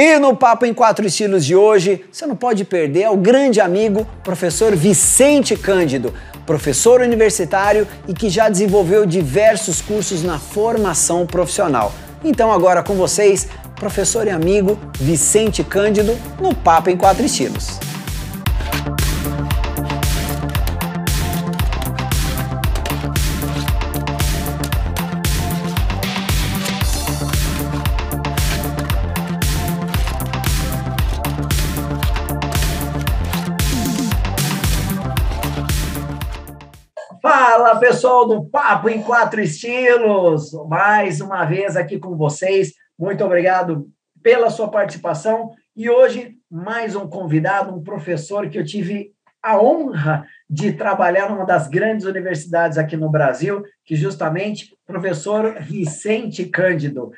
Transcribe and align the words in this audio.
E 0.00 0.16
no 0.16 0.36
Papo 0.36 0.64
em 0.64 0.72
Quatro 0.72 1.04
Estilos 1.04 1.44
de 1.44 1.56
hoje, 1.56 2.04
você 2.12 2.24
não 2.24 2.36
pode 2.36 2.64
perder 2.64 3.02
é 3.02 3.10
o 3.10 3.16
grande 3.16 3.60
amigo, 3.60 4.06
professor 4.22 4.76
Vicente 4.76 5.56
Cândido, 5.56 6.14
professor 6.46 7.00
universitário 7.00 7.84
e 8.06 8.14
que 8.14 8.30
já 8.30 8.48
desenvolveu 8.48 9.04
diversos 9.04 9.82
cursos 9.82 10.22
na 10.22 10.38
formação 10.38 11.26
profissional. 11.26 11.92
Então, 12.22 12.52
agora 12.52 12.80
com 12.80 12.94
vocês, 12.94 13.48
professor 13.74 14.28
e 14.28 14.30
amigo 14.30 14.78
Vicente 15.00 15.64
Cândido, 15.64 16.16
no 16.40 16.54
Papo 16.54 16.90
em 16.90 16.96
Quatro 16.96 17.26
Estilos. 17.26 17.80
Pessoal 38.08 38.26
do 38.26 38.44
Papo 38.46 38.88
em 38.88 39.02
Quatro 39.02 39.38
Estilos, 39.38 40.50
mais 40.66 41.20
uma 41.20 41.44
vez 41.44 41.76
aqui 41.76 41.98
com 41.98 42.16
vocês. 42.16 42.72
Muito 42.98 43.22
obrigado 43.22 43.86
pela 44.22 44.48
sua 44.48 44.70
participação 44.70 45.50
e 45.76 45.90
hoje 45.90 46.38
mais 46.50 46.96
um 46.96 47.06
convidado, 47.06 47.76
um 47.76 47.82
professor 47.82 48.48
que 48.48 48.58
eu 48.58 48.64
tive 48.64 49.12
a 49.42 49.62
honra 49.62 50.26
de 50.48 50.72
trabalhar 50.72 51.28
numa 51.28 51.44
das 51.44 51.68
grandes 51.68 52.06
universidades 52.06 52.78
aqui 52.78 52.96
no 52.96 53.10
Brasil, 53.10 53.62
que 53.84 53.94
justamente 53.94 54.74
professor 54.86 55.60
Vicente 55.60 56.46
Cândido. 56.46 57.10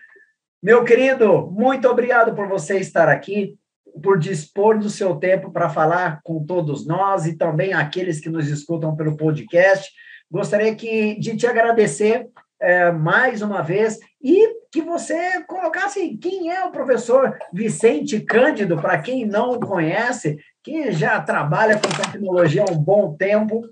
Meu 0.61 0.83
querido, 0.83 1.49
muito 1.53 1.87
obrigado 1.89 2.35
por 2.35 2.49
você 2.49 2.81
estar 2.81 3.09
aqui, 3.09 3.57
por 4.03 4.19
dispor 4.19 4.77
do 4.77 4.91
seu 4.91 5.15
tempo 5.15 5.53
para 5.53 5.69
falar 5.69 6.21
com 6.25 6.45
todos 6.45 6.85
nós 6.85 7.27
e 7.27 7.37
também 7.37 7.73
aqueles 7.73 8.19
que 8.19 8.29
nos 8.29 8.49
escutam 8.49 8.97
pelo 8.97 9.17
podcast. 9.17 9.89
Gostaria 10.31 10.75
que, 10.75 11.19
de 11.19 11.37
te 11.37 11.47
agradecer 11.47 12.29
é, 12.61 12.93
mais 12.93 13.43
uma 13.43 13.63
vez 13.63 13.99
e 14.23 14.61
que 14.71 14.81
você 14.81 15.43
colocasse 15.45 16.17
quem 16.19 16.53
é 16.53 16.65
o 16.65 16.71
professor 16.71 17.37
Vicente 17.53 18.21
Cândido, 18.21 18.77
para 18.81 18.99
quem 18.99 19.27
não 19.27 19.53
o 19.53 19.61
conhece, 19.61 20.39
que 20.63 20.93
já 20.93 21.21
trabalha 21.21 21.79
com 21.79 21.89
tecnologia 21.89 22.65
há 22.69 22.71
um 22.71 22.79
bom 22.79 23.17
tempo. 23.17 23.63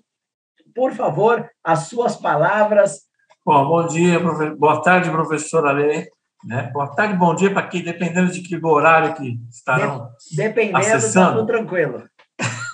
Por 0.74 0.92
favor, 0.92 1.48
as 1.62 1.80
suas 1.80 2.16
palavras. 2.16 3.02
Bom, 3.44 3.68
bom 3.68 3.86
dia, 3.86 4.18
profe... 4.18 4.50
boa 4.50 4.82
tarde, 4.82 5.10
professora 5.10 5.70
Lê. 5.70 6.08
Né? 6.44 6.70
Boa 6.72 6.88
tarde, 6.88 7.14
bom 7.14 7.34
dia 7.34 7.52
para 7.52 7.66
quem, 7.66 7.82
dependendo 7.82 8.32
de 8.32 8.40
que 8.40 8.56
horário 8.64 9.14
que 9.14 9.38
estarão 9.50 10.08
de... 10.30 10.36
Dependendo, 10.36 10.72
tá 10.72 10.78
acessando. 10.78 11.38
tudo 11.38 11.46
tranquilo. 11.46 12.04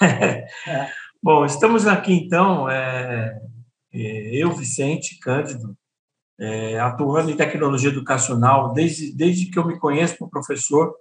é. 0.02 0.46
Bom, 1.22 1.46
estamos 1.46 1.86
aqui, 1.86 2.12
então, 2.12 2.68
é, 2.68 3.34
eu, 3.94 4.52
Vicente 4.52 5.18
Cândido, 5.18 5.76
é, 6.38 6.78
atuando 6.80 7.30
em 7.30 7.36
tecnologia 7.36 7.90
educacional 7.90 8.72
desde, 8.72 9.14
desde 9.14 9.46
que 9.46 9.58
eu 9.58 9.66
me 9.66 9.78
conheço 9.78 10.18
como 10.18 10.30
professor, 10.30 10.94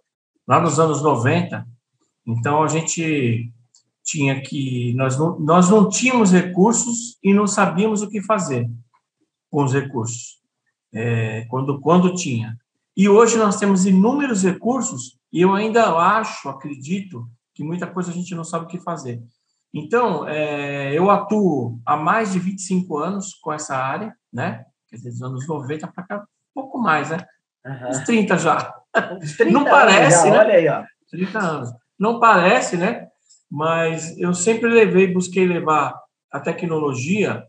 lá 0.48 0.60
nos 0.60 0.80
anos 0.80 1.02
90. 1.02 1.66
Então, 2.26 2.64
a 2.64 2.68
gente 2.68 3.52
tinha 4.04 4.42
que. 4.42 4.94
Nós 4.96 5.18
não, 5.18 5.40
nós 5.40 5.70
não 5.70 5.90
tínhamos 5.90 6.32
recursos 6.32 7.18
e 7.24 7.34
não 7.34 7.48
sabíamos 7.48 8.02
o 8.02 8.10
que 8.10 8.22
fazer 8.22 8.70
com 9.50 9.64
os 9.64 9.74
recursos, 9.74 10.40
é, 10.94 11.46
quando, 11.46 11.80
quando 11.80 12.16
tinha. 12.16 12.58
E 12.96 13.08
hoje 13.10 13.38
nós 13.38 13.58
temos 13.58 13.86
inúmeros 13.86 14.44
recursos 14.44 15.18
e 15.32 15.42
eu 15.42 15.54
ainda 15.54 15.96
acho, 15.96 16.50
acredito, 16.50 17.28
que 17.56 17.64
muita 17.64 17.88
coisa 17.88 18.12
a 18.12 18.14
gente 18.14 18.36
não 18.36 18.44
sabe 18.44 18.66
o 18.66 18.68
que 18.68 18.80
fazer. 18.80 19.22
Então, 19.74 20.28
é, 20.28 20.94
eu 20.94 21.10
atuo 21.10 21.80
há 21.86 21.98
mais 21.98 22.32
de 22.32 22.40
25 22.40 22.98
anos 22.98 23.34
com 23.34 23.52
essa 23.52 23.76
área, 23.76 24.16
né? 24.32 24.66
Quer 24.88 24.98
dizer, 24.98 25.10
dos 25.10 25.24
anos 25.24 25.48
90 25.48 25.88
para 25.88 26.04
cá, 26.04 26.20
um 26.20 26.62
pouco 26.62 26.78
mais, 26.78 27.10
né? 27.10 27.26
Uhum. 27.66 27.90
Uns 27.90 28.00
30 28.00 28.38
já. 28.38 28.74
Uns 29.20 29.36
30 29.36 29.52
Não 29.52 29.64
parece, 29.64 30.28
já, 30.28 30.32
né? 30.32 30.40
Olha 30.40 30.54
aí, 30.54 30.68
ó. 30.70 30.84
30 31.10 31.40
anos. 31.40 31.70
Não 31.98 32.20
parece, 32.20 32.78
né? 32.78 33.08
Mas 33.50 34.16
eu 34.18 34.34
sempre 34.34 34.70
levei, 34.70 35.12
busquei 35.12 35.48
levar 35.48 36.00
a 36.32 36.40
tecnologia 36.40 37.44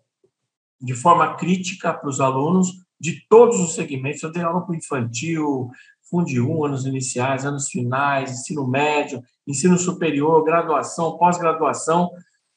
de 0.81 0.95
forma 0.95 1.35
crítica 1.37 1.93
para 1.93 2.09
os 2.09 2.21
alunos 2.21 2.69
de 2.99 3.27
todos 3.29 3.59
os 3.61 3.75
segmentos. 3.75 4.23
Eu 4.23 4.33
dei 4.33 4.43
aula 4.43 4.63
para 4.63 4.73
o 4.73 4.77
infantil, 4.77 5.71
Fundi 6.15 6.41
1, 6.41 6.65
anos 6.65 6.87
iniciais, 6.87 7.45
anos 7.45 7.69
finais, 7.69 8.31
ensino 8.31 8.69
médio, 8.69 9.21
ensino 9.45 9.77
superior, 9.77 10.45
graduação, 10.45 11.19
pós-graduação, 11.19 12.09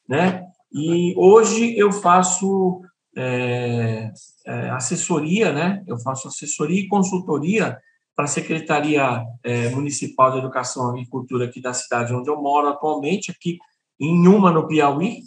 né? 0.08 0.46
E 0.72 1.12
hoje 1.16 1.76
eu 1.76 1.90
faço 1.90 2.80
é, 3.16 4.12
é, 4.46 4.70
assessoria, 4.70 5.52
né? 5.52 5.82
Eu 5.88 5.98
faço 5.98 6.28
assessoria 6.28 6.80
e 6.82 6.86
consultoria 6.86 7.76
para 8.14 8.26
a 8.26 8.28
Secretaria 8.28 9.24
é, 9.42 9.70
Municipal 9.70 10.30
de 10.30 10.38
Educação 10.38 10.86
e 10.86 11.00
Agricultura 11.00 11.46
aqui 11.46 11.60
da 11.60 11.72
cidade 11.72 12.14
onde 12.14 12.30
eu 12.30 12.40
moro 12.40 12.68
atualmente, 12.68 13.32
aqui 13.32 13.58
em 13.98 14.28
Uma, 14.28 14.52
no 14.52 14.68
Piauí. 14.68 15.22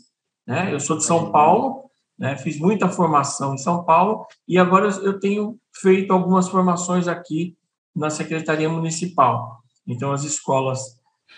Né? 0.47 0.73
Eu 0.73 0.79
sou 0.79 0.97
de 0.97 1.03
São 1.03 1.33
Paulo, 1.33 1.91
né? 2.17 2.37
fiz 2.37 2.57
muita 2.57 2.87
formação 2.87 3.55
em 3.55 3.57
São 3.57 3.83
Paulo 3.83 4.25
e 4.47 4.57
agora 4.57 4.87
eu 4.87 5.19
tenho 5.19 5.59
feito 5.73 6.13
algumas 6.13 6.47
formações 6.47 7.09
aqui 7.09 7.57
na 7.95 8.09
Secretaria 8.09 8.69
Municipal. 8.69 9.61
Então, 9.87 10.11
as 10.11 10.23
escolas 10.23 10.79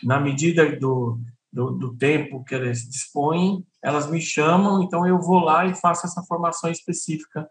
na 0.03 0.19
medida 0.19 0.75
do, 0.77 1.19
do, 1.51 1.71
do, 1.71 1.95
tempo 1.95 2.43
que 2.43 2.55
elas 2.55 2.79
dispõem, 2.79 3.65
elas 3.81 4.09
me 4.09 4.19
chamam, 4.19 4.81
então 4.81 5.05
eu 5.05 5.19
vou 5.19 5.39
lá 5.39 5.65
e 5.65 5.75
faço 5.75 6.05
essa 6.05 6.23
formação 6.23 6.69
específica 6.69 7.47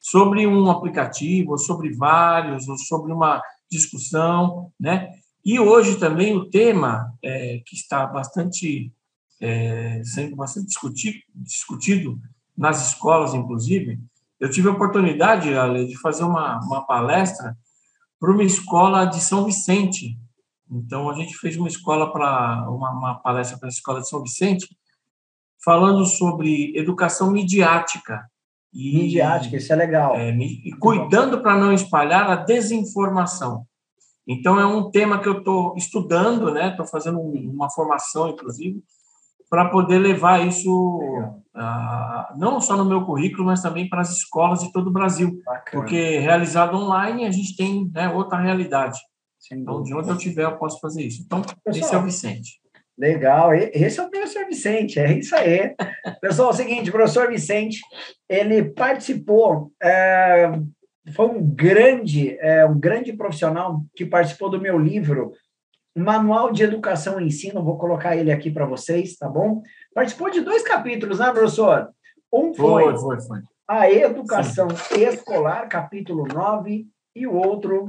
sobre 0.00 0.46
um 0.46 0.70
aplicativo, 0.70 1.52
ou 1.52 1.58
sobre 1.58 1.94
vários, 1.94 2.66
ou 2.68 2.76
sobre 2.76 3.12
uma 3.12 3.42
discussão, 3.70 4.72
né? 4.78 5.10
E 5.44 5.58
hoje 5.58 5.98
também 5.98 6.36
o 6.36 6.48
tema 6.48 7.12
é, 7.22 7.60
que 7.66 7.74
está 7.74 8.06
bastante 8.06 8.92
é, 9.40 10.00
sendo 10.04 10.36
bastante 10.36 10.68
discutido, 10.68 11.18
discutido 11.34 12.20
nas 12.56 12.90
escolas, 12.90 13.34
inclusive, 13.34 13.98
eu 14.38 14.50
tive 14.50 14.68
a 14.68 14.72
oportunidade, 14.72 15.54
Ale, 15.54 15.86
de 15.86 15.98
fazer 16.00 16.22
uma, 16.22 16.60
uma 16.64 16.86
palestra 16.86 17.56
para 18.22 18.30
uma 18.30 18.44
escola 18.44 19.04
de 19.04 19.20
São 19.20 19.44
Vicente, 19.44 20.16
então, 20.70 21.10
a 21.10 21.14
gente 21.14 21.36
fez 21.36 21.56
uma 21.56 21.68
escola 21.68 22.10
para 22.10 22.70
uma, 22.70 22.90
uma 22.92 23.14
palestra 23.16 23.58
para 23.58 23.68
a 23.68 23.70
escola 23.70 24.00
de 24.00 24.08
São 24.08 24.22
Vicente, 24.22 24.66
falando 25.62 26.06
sobre 26.06 26.74
educação 26.76 27.30
midiática. 27.30 28.26
E, 28.72 28.96
midiática, 28.96 29.56
isso 29.56 29.72
é 29.72 29.76
legal. 29.76 30.14
É, 30.16 30.30
e 30.30 30.72
cuidando 30.80 31.42
para 31.42 31.58
não 31.58 31.72
espalhar 31.72 32.30
a 32.30 32.36
desinformação. 32.36 33.66
Então, 34.26 34.58
é 34.58 34.64
um 34.64 34.90
tema 34.90 35.20
que 35.20 35.28
eu 35.28 35.38
estou 35.38 35.74
estudando, 35.76 36.50
né? 36.50 36.70
Estou 36.70 36.86
fazendo 36.86 37.20
uma 37.20 37.68
formação, 37.68 38.30
inclusive, 38.30 38.82
para 39.52 39.66
poder 39.66 39.98
levar 39.98 40.46
isso 40.46 40.98
uh, 41.54 42.38
não 42.38 42.58
só 42.58 42.74
no 42.74 42.86
meu 42.86 43.04
currículo, 43.04 43.44
mas 43.44 43.60
também 43.60 43.86
para 43.86 44.00
as 44.00 44.10
escolas 44.10 44.60
de 44.60 44.72
todo 44.72 44.86
o 44.86 44.92
Brasil. 44.92 45.42
Bacana. 45.44 45.62
Porque 45.70 46.18
realizado 46.20 46.74
online, 46.74 47.26
a 47.26 47.30
gente 47.30 47.54
tem 47.54 47.86
né, 47.92 48.08
outra 48.08 48.40
realidade. 48.40 48.98
Então, 49.52 49.82
de 49.82 49.92
onde 49.92 50.08
eu 50.08 50.16
tiver, 50.16 50.44
eu 50.44 50.56
posso 50.56 50.80
fazer 50.80 51.02
isso. 51.02 51.20
Então, 51.20 51.42
Pessoal, 51.42 51.84
esse 51.84 51.94
é 51.94 51.98
o 51.98 52.02
Vicente. 52.02 52.60
Legal, 52.96 53.52
esse 53.54 54.00
é 54.00 54.02
o 54.02 54.08
professor 54.08 54.46
Vicente, 54.46 54.98
é 54.98 55.18
isso 55.18 55.36
aí. 55.36 55.74
Pessoal, 56.22 56.48
é 56.48 56.52
o 56.52 56.56
seguinte, 56.56 56.88
o 56.88 56.92
professor 56.92 57.28
Vicente, 57.28 57.78
ele 58.30 58.70
participou, 58.70 59.70
é, 59.82 60.50
foi 61.14 61.26
um 61.26 61.44
grande, 61.44 62.38
é, 62.40 62.64
um 62.64 62.80
grande 62.80 63.12
profissional 63.12 63.82
que 63.94 64.06
participou 64.06 64.48
do 64.48 64.58
meu 64.58 64.78
livro, 64.78 65.32
Manual 65.94 66.52
de 66.52 66.62
Educação 66.62 67.20
e 67.20 67.26
Ensino, 67.26 67.62
vou 67.62 67.76
colocar 67.76 68.16
ele 68.16 68.32
aqui 68.32 68.50
para 68.50 68.64
vocês, 68.64 69.16
tá 69.16 69.28
bom? 69.28 69.62
Participou 69.94 70.30
de 70.30 70.40
dois 70.40 70.62
capítulos, 70.62 71.18
né, 71.18 71.30
professor? 71.30 71.90
Um 72.32 72.54
foi, 72.54 72.96
foi, 72.96 73.20
foi, 73.20 73.40
a 73.68 73.90
educação 73.90 74.68
Sim. 74.70 75.02
escolar, 75.02 75.68
capítulo 75.68 76.26
9, 76.26 76.86
e 77.14 77.26
o 77.26 77.34
outro, 77.34 77.86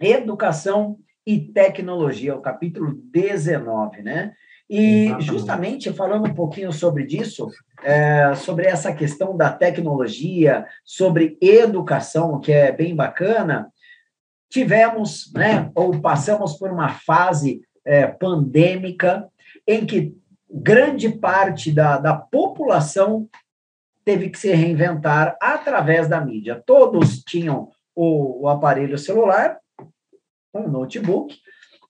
Educação 0.00 0.98
e 1.26 1.40
Tecnologia, 1.40 2.36
o 2.36 2.40
capítulo 2.40 2.92
19, 2.92 4.02
né? 4.02 4.32
E 4.70 5.04
Exatamente. 5.04 5.26
justamente 5.26 5.92
falando 5.92 6.28
um 6.28 6.34
pouquinho 6.34 6.72
sobre 6.72 7.04
disso, 7.04 7.48
é, 7.82 8.34
sobre 8.34 8.66
essa 8.66 8.92
questão 8.92 9.36
da 9.36 9.52
tecnologia, 9.52 10.66
sobre 10.84 11.36
educação, 11.40 12.40
que 12.40 12.52
é 12.52 12.72
bem 12.72 12.94
bacana, 12.94 13.71
tivemos, 14.52 15.32
né, 15.32 15.70
ou 15.74 15.98
passamos 16.00 16.58
por 16.58 16.70
uma 16.70 16.90
fase 16.90 17.62
é, 17.84 18.06
pandêmica 18.06 19.26
em 19.66 19.86
que 19.86 20.14
grande 20.50 21.08
parte 21.08 21.72
da, 21.72 21.96
da 21.96 22.14
população 22.14 23.26
teve 24.04 24.28
que 24.28 24.38
se 24.38 24.52
reinventar 24.52 25.36
através 25.40 26.06
da 26.06 26.20
mídia. 26.20 26.62
Todos 26.66 27.22
tinham 27.22 27.70
o, 27.94 28.42
o 28.42 28.48
aparelho 28.48 28.98
celular, 28.98 29.58
um 30.54 30.68
notebook, 30.68 31.34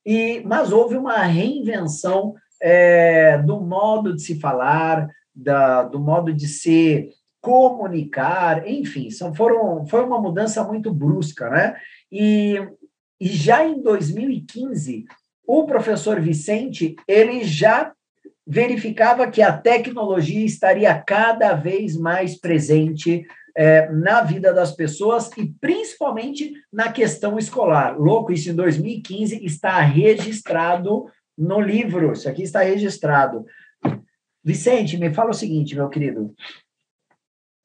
e 0.07 0.41
mas 0.45 0.73
houve 0.73 0.97
uma 0.97 1.19
reinvenção 1.19 2.35
é, 2.61 3.39
do 3.39 3.61
modo 3.61 4.15
de 4.15 4.23
se 4.23 4.39
falar, 4.39 5.09
da, 5.35 5.83
do 5.83 5.99
modo 5.99 6.33
de 6.33 6.47
se 6.47 7.11
comunicar, 7.41 8.69
enfim, 8.69 9.11
são, 9.11 9.35
foram, 9.35 9.85
foi 9.87 10.05
uma 10.05 10.21
mudança 10.21 10.63
muito 10.63 10.95
brusca, 10.95 11.51
né? 11.51 11.75
E, 12.13 12.57
e 13.19 13.29
já 13.29 13.67
em 13.67 13.81
2015, 13.81 15.07
o 15.47 15.65
professor 15.65 16.21
Vicente, 16.21 16.95
ele 17.09 17.43
já 17.43 17.93
verificava 18.47 19.31
que 19.31 19.41
a 19.41 19.57
tecnologia 19.57 20.45
estaria 20.45 20.95
cada 21.03 21.55
vez 21.55 21.97
mais 21.97 22.39
presente 22.39 23.25
é, 23.57 23.91
na 23.91 24.23
vida 24.23 24.53
das 24.53 24.73
pessoas 24.73 25.31
e 25.37 25.47
principalmente 25.61 26.53
na 26.73 26.93
questão 26.93 27.39
escolar. 27.39 27.99
Louco, 27.99 28.33
isso 28.33 28.51
em 28.51 28.55
2015 28.55 29.45
está 29.45 29.81
registrado 29.81 31.07
no 31.37 31.61
livro, 31.61 32.13
isso 32.13 32.29
aqui 32.29 32.43
está 32.43 32.61
registrado. 32.61 33.45
Vicente, 34.45 34.99
me 34.99 35.13
fala 35.15 35.31
o 35.31 35.35
seguinte, 35.35 35.75
meu 35.75 35.89
querido, 35.89 36.35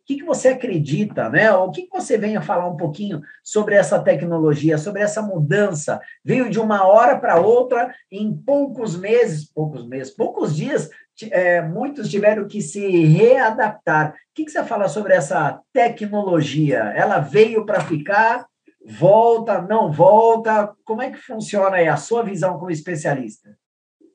que, 0.07 0.15
que 0.15 0.23
você 0.23 0.47
acredita, 0.47 1.29
né? 1.29 1.51
O 1.51 1.69
que, 1.69 1.83
que 1.83 1.91
você 1.91 2.17
vem 2.17 2.37
a 2.37 2.41
falar 2.41 2.65
um 2.65 2.77
pouquinho 2.77 3.21
sobre 3.43 3.75
essa 3.75 3.99
tecnologia, 3.99 4.77
sobre 4.77 5.01
essa 5.01 5.21
mudança? 5.21 5.99
Veio 6.23 6.49
de 6.49 6.59
uma 6.59 6.87
hora 6.87 7.19
para 7.19 7.41
outra, 7.41 7.93
em 8.09 8.33
poucos 8.33 8.95
meses, 8.95 9.45
poucos 9.51 9.85
meses, 9.85 10.13
poucos 10.13 10.55
dias, 10.55 10.89
é, 11.29 11.61
muitos 11.61 12.09
tiveram 12.09 12.47
que 12.47 12.61
se 12.61 12.87
readaptar. 13.05 14.11
O 14.11 14.13
que, 14.33 14.45
que 14.45 14.51
você 14.51 14.63
fala 14.63 14.87
sobre 14.87 15.13
essa 15.13 15.59
tecnologia? 15.73 16.79
Ela 16.95 17.19
veio 17.19 17.65
para 17.65 17.81
ficar? 17.81 18.45
Volta, 18.85 19.61
não 19.61 19.91
volta? 19.91 20.73
Como 20.85 21.01
é 21.01 21.11
que 21.11 21.17
funciona 21.17 21.75
aí 21.75 21.87
a 21.89 21.97
sua 21.97 22.23
visão 22.23 22.57
como 22.57 22.71
especialista? 22.71 23.57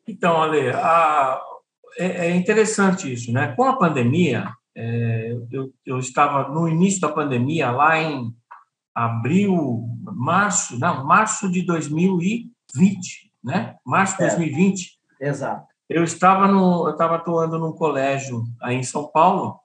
Então, 0.09 0.41
Ale, 0.41 0.71
a, 0.71 1.39
é, 1.99 2.29
é 2.29 2.31
interessante 2.31 3.13
isso, 3.13 3.31
né? 3.31 3.53
Com 3.55 3.65
a 3.65 3.77
pandemia, 3.77 4.49
é, 4.75 5.37
eu, 5.51 5.73
eu 5.85 5.99
estava 5.99 6.49
no 6.49 6.69
início 6.69 7.01
da 7.01 7.09
pandemia, 7.09 7.71
lá 7.71 7.99
em 7.99 8.35
abril, 8.95 9.89
março, 10.03 10.79
não, 10.79 11.05
março 11.05 11.51
de 11.51 11.63
2020, 11.63 13.33
né? 13.43 13.77
Março 13.85 14.17
de 14.17 14.25
é, 14.25 14.29
2020. 14.29 14.99
Exato. 15.21 15.67
Eu 15.89 16.05
estava 16.05 16.47
no, 16.49 16.87
eu 16.87 16.93
estava 16.93 17.17
atuando 17.17 17.59
num 17.59 17.73
colégio 17.73 18.45
aí 18.61 18.77
em 18.77 18.83
São 18.83 19.09
Paulo 19.09 19.59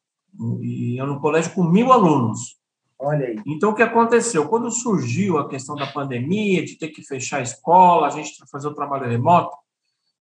e 0.62 1.00
eu 1.00 1.08
num 1.08 1.20
colégio 1.20 1.54
com 1.54 1.64
mil 1.64 1.92
alunos. 1.92 2.58
Olha 3.00 3.28
aí. 3.28 3.40
Então 3.46 3.72
o 3.72 3.76
que 3.76 3.84
aconteceu? 3.84 4.48
Quando 4.48 4.72
surgiu 4.72 5.38
a 5.38 5.48
questão 5.48 5.76
da 5.76 5.88
pandemia, 5.88 6.66
de 6.66 6.78
ter 6.78 6.90
que 6.90 7.04
fechar 7.04 7.38
a 7.38 7.44
escola, 7.44 8.08
a 8.08 8.10
gente 8.10 8.34
fazer 8.52 8.68
o 8.68 8.74
trabalho 8.74 9.08
remoto, 9.08 9.56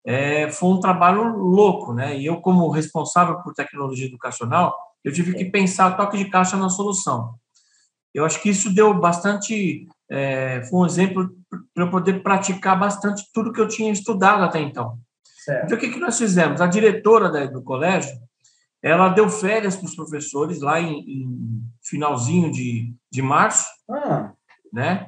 é, 0.07 0.49
foi 0.49 0.69
um 0.69 0.79
trabalho 0.79 1.35
louco, 1.35 1.93
né? 1.93 2.17
E 2.17 2.25
eu, 2.25 2.39
como 2.39 2.69
responsável 2.69 3.41
por 3.41 3.53
tecnologia 3.53 4.07
educacional, 4.07 4.73
eu 5.03 5.11
tive 5.11 5.35
que 5.35 5.43
pensar 5.43 5.97
toque 5.97 6.17
de 6.17 6.29
caixa 6.29 6.55
na 6.55 6.69
solução. 6.69 7.35
Eu 8.13 8.23
acho 8.23 8.41
que 8.41 8.49
isso 8.49 8.73
deu 8.73 8.93
bastante, 8.93 9.85
é, 10.09 10.63
foi 10.63 10.79
um 10.79 10.85
exemplo 10.85 11.29
para 11.73 11.83
eu 11.83 11.91
poder 11.91 12.23
praticar 12.23 12.79
bastante 12.79 13.25
tudo 13.33 13.51
que 13.51 13.59
eu 13.59 13.67
tinha 13.67 13.91
estudado 13.91 14.45
até 14.45 14.61
então. 14.61 14.97
Certo. 15.43 15.65
Então, 15.65 15.77
o 15.77 15.79
que, 15.79 15.89
que 15.89 15.99
nós 15.99 16.17
fizemos? 16.17 16.61
A 16.61 16.67
diretora 16.67 17.29
da, 17.29 17.45
do 17.45 17.61
colégio, 17.61 18.17
ela 18.81 19.09
deu 19.09 19.29
férias 19.29 19.75
para 19.75 19.87
os 19.87 19.95
professores 19.95 20.61
lá 20.61 20.79
em, 20.79 20.99
em, 21.01 21.61
finalzinho 21.83 22.49
de, 22.49 22.93
de 23.11 23.21
março, 23.21 23.67
ah. 23.91 24.31
né? 24.71 25.05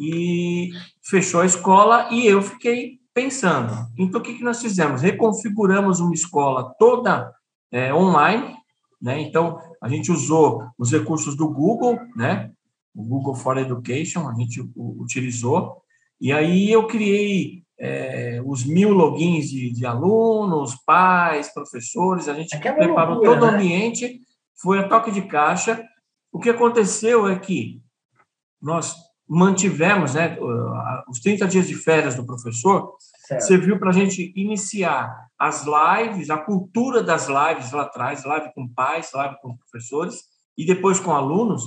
E 0.00 0.70
fechou 1.00 1.42
a 1.42 1.46
escola 1.46 2.08
e 2.10 2.26
eu 2.26 2.42
fiquei 2.42 3.01
pensando. 3.14 3.88
Então, 3.98 4.20
o 4.20 4.22
que, 4.22 4.34
que 4.34 4.44
nós 4.44 4.60
fizemos? 4.60 5.02
Reconfiguramos 5.02 6.00
uma 6.00 6.14
escola 6.14 6.74
toda 6.78 7.32
é, 7.70 7.92
online, 7.92 8.56
né? 9.00 9.20
Então, 9.20 9.58
a 9.80 9.88
gente 9.88 10.12
usou 10.12 10.64
os 10.78 10.92
recursos 10.92 11.36
do 11.36 11.48
Google, 11.48 11.98
né? 12.16 12.50
O 12.94 13.02
Google 13.02 13.34
for 13.34 13.58
Education, 13.58 14.28
a 14.28 14.34
gente 14.34 14.60
utilizou. 14.76 15.82
E 16.20 16.32
aí 16.32 16.70
eu 16.70 16.86
criei 16.86 17.64
é, 17.78 18.40
os 18.44 18.64
mil 18.64 18.90
logins 18.90 19.50
de, 19.50 19.72
de, 19.72 19.84
alunos, 19.84 20.76
pais, 20.86 21.52
professores, 21.52 22.28
a 22.28 22.34
gente 22.34 22.56
preparou 22.58 23.16
loucura, 23.16 23.40
todo 23.40 23.42
o 23.42 23.50
né? 23.50 23.56
ambiente, 23.56 24.20
foi 24.54 24.78
a 24.78 24.88
toque 24.88 25.10
de 25.10 25.22
caixa. 25.22 25.82
O 26.30 26.38
que 26.38 26.50
aconteceu 26.50 27.26
é 27.26 27.38
que 27.38 27.82
nós 28.60 28.94
mantivemos 29.28 30.14
né, 30.14 30.36
os 31.08 31.20
30 31.20 31.46
dias 31.46 31.66
de 31.66 31.74
férias 31.74 32.16
do 32.16 32.26
professor, 32.26 32.94
certo. 33.26 33.42
serviu 33.42 33.78
para 33.78 33.90
a 33.90 33.94
gente 33.94 34.32
iniciar 34.36 35.14
as 35.38 35.64
lives, 35.64 36.30
a 36.30 36.38
cultura 36.38 37.02
das 37.02 37.28
lives 37.28 37.72
lá 37.72 37.82
atrás, 37.82 38.24
live 38.24 38.52
com 38.54 38.68
pais, 38.68 39.10
live 39.12 39.36
com 39.40 39.56
professores, 39.56 40.20
e 40.56 40.66
depois 40.66 41.00
com 41.00 41.12
alunos, 41.12 41.64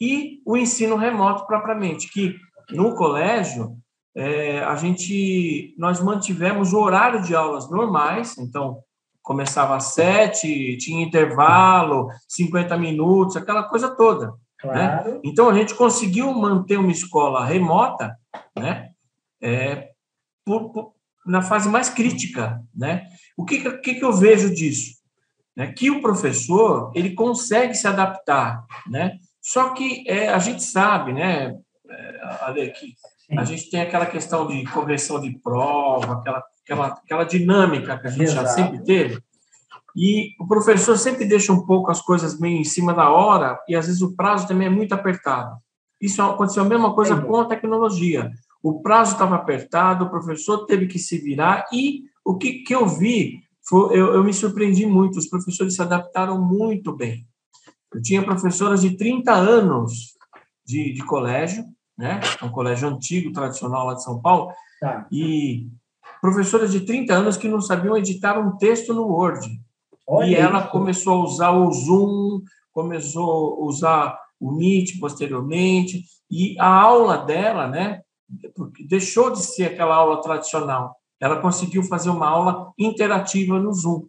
e 0.00 0.40
o 0.44 0.56
ensino 0.56 0.96
remoto 0.96 1.46
propriamente, 1.46 2.10
que 2.10 2.34
no 2.70 2.94
colégio 2.94 3.76
é, 4.14 4.60
a 4.60 4.74
gente 4.76 5.74
nós 5.78 6.00
mantivemos 6.00 6.72
o 6.72 6.80
horário 6.80 7.22
de 7.22 7.34
aulas 7.34 7.70
normais, 7.70 8.36
então 8.38 8.78
começava 9.22 9.76
às 9.76 9.92
sete, 9.92 10.76
tinha 10.78 11.04
intervalo, 11.04 12.08
50 12.28 12.76
minutos, 12.78 13.36
aquela 13.36 13.64
coisa 13.64 13.88
toda. 13.88 14.32
Né? 14.66 14.88
Claro. 14.88 15.14
Né? 15.14 15.20
Então, 15.24 15.48
a 15.48 15.54
gente 15.54 15.74
conseguiu 15.74 16.32
manter 16.32 16.78
uma 16.78 16.92
escola 16.92 17.44
remota 17.44 18.16
né? 18.58 18.90
É, 19.40 19.90
por, 20.44 20.72
por, 20.72 20.92
na 21.26 21.42
fase 21.42 21.68
mais 21.68 21.88
crítica. 21.88 22.60
Né? 22.74 23.06
O 23.36 23.44
que, 23.44 23.70
que, 23.80 23.94
que 23.94 24.04
eu 24.04 24.12
vejo 24.12 24.54
disso? 24.54 24.96
Né? 25.56 25.72
Que 25.72 25.90
o 25.90 26.00
professor 26.00 26.92
ele 26.94 27.14
consegue 27.14 27.74
se 27.74 27.86
adaptar. 27.86 28.64
Né? 28.88 29.18
Só 29.40 29.70
que 29.70 30.04
é, 30.08 30.28
a 30.28 30.38
gente 30.38 30.62
sabe, 30.62 31.12
né, 31.12 31.54
é, 31.88 32.20
Ale, 32.40 32.70
que 32.70 32.94
a 33.38 33.44
gente 33.44 33.70
tem 33.70 33.80
aquela 33.80 34.06
questão 34.06 34.46
de 34.46 34.64
correção 34.66 35.20
de 35.20 35.38
prova, 35.38 36.14
aquela, 36.14 36.42
aquela, 36.64 36.86
aquela 36.88 37.24
dinâmica 37.24 37.98
que 37.98 38.06
a 38.06 38.10
gente 38.10 38.24
Exato. 38.24 38.46
já 38.46 38.52
sempre 38.52 38.84
teve. 38.84 39.22
E 39.96 40.34
o 40.38 40.46
professor 40.46 40.98
sempre 40.98 41.24
deixa 41.24 41.52
um 41.52 41.64
pouco 41.64 41.90
as 41.90 42.02
coisas 42.02 42.38
meio 42.38 42.58
em 42.58 42.64
cima 42.64 42.92
da 42.92 43.10
hora 43.10 43.58
e 43.66 43.74
às 43.74 43.86
vezes 43.86 44.02
o 44.02 44.14
prazo 44.14 44.46
também 44.46 44.66
é 44.66 44.70
muito 44.70 44.92
apertado. 44.92 45.56
Isso 45.98 46.20
aconteceu 46.20 46.62
a 46.62 46.68
mesma 46.68 46.94
coisa 46.94 47.18
com 47.18 47.36
a 47.40 47.46
tecnologia. 47.46 48.30
O 48.62 48.82
prazo 48.82 49.12
estava 49.12 49.36
apertado, 49.36 50.04
o 50.04 50.10
professor 50.10 50.66
teve 50.66 50.86
que 50.86 50.98
se 50.98 51.16
virar 51.16 51.64
e 51.72 52.02
o 52.22 52.36
que, 52.36 52.64
que 52.64 52.74
eu 52.74 52.86
vi, 52.86 53.40
foi, 53.66 53.98
eu, 53.98 54.14
eu 54.14 54.22
me 54.22 54.34
surpreendi 54.34 54.84
muito, 54.84 55.18
os 55.18 55.28
professores 55.28 55.74
se 55.74 55.80
adaptaram 55.80 56.42
muito 56.42 56.94
bem. 56.94 57.26
Eu 57.94 58.02
tinha 58.02 58.22
professoras 58.22 58.82
de 58.82 58.98
30 58.98 59.32
anos 59.32 60.14
de, 60.66 60.92
de 60.92 61.04
colégio, 61.06 61.64
né? 61.96 62.20
É 62.42 62.44
um 62.44 62.50
colégio 62.50 62.88
antigo, 62.88 63.32
tradicional 63.32 63.86
lá 63.86 63.94
de 63.94 64.02
São 64.02 64.20
Paulo, 64.20 64.52
tá. 64.78 65.06
e 65.10 65.68
professoras 66.20 66.72
de 66.72 66.80
30 66.80 67.14
anos 67.14 67.36
que 67.38 67.48
não 67.48 67.60
sabiam 67.60 67.96
editar 67.96 68.38
um 68.38 68.56
texto 68.58 68.92
no 68.92 69.06
Word. 69.06 69.48
Olha 70.06 70.26
e 70.26 70.34
ela 70.34 70.60
isso. 70.60 70.70
começou 70.70 71.14
a 71.14 71.24
usar 71.24 71.50
o 71.50 71.72
Zoom, 71.72 72.42
começou 72.72 73.62
a 73.62 73.64
usar 73.66 74.18
o 74.38 74.52
Meet 74.52 75.00
posteriormente, 75.00 76.04
e 76.30 76.58
a 76.58 76.68
aula 76.68 77.18
dela, 77.18 77.66
né, 77.66 78.02
deixou 78.88 79.30
de 79.30 79.40
ser 79.40 79.66
aquela 79.66 79.96
aula 79.96 80.20
tradicional. 80.20 80.94
Ela 81.20 81.40
conseguiu 81.40 81.82
fazer 81.82 82.10
uma 82.10 82.28
aula 82.28 82.72
interativa 82.78 83.58
no 83.58 83.72
Zoom. 83.72 84.06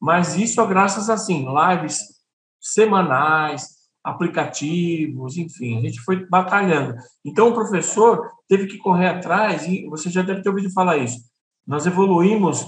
Mas 0.00 0.36
isso 0.36 0.60
é 0.60 0.66
graças 0.66 1.10
assim, 1.10 1.46
lives 1.46 2.00
semanais, 2.60 3.76
aplicativos, 4.02 5.36
enfim, 5.36 5.78
a 5.78 5.80
gente 5.80 6.00
foi 6.00 6.26
batalhando. 6.28 6.94
Então 7.24 7.48
o 7.48 7.54
professor 7.54 8.30
teve 8.48 8.66
que 8.66 8.78
correr 8.78 9.08
atrás 9.08 9.66
e 9.66 9.84
você 9.86 10.08
já 10.08 10.22
deve 10.22 10.42
ter 10.42 10.48
ouvido 10.48 10.72
falar 10.72 10.96
isso. 10.98 11.18
Nós 11.66 11.86
evoluímos 11.86 12.64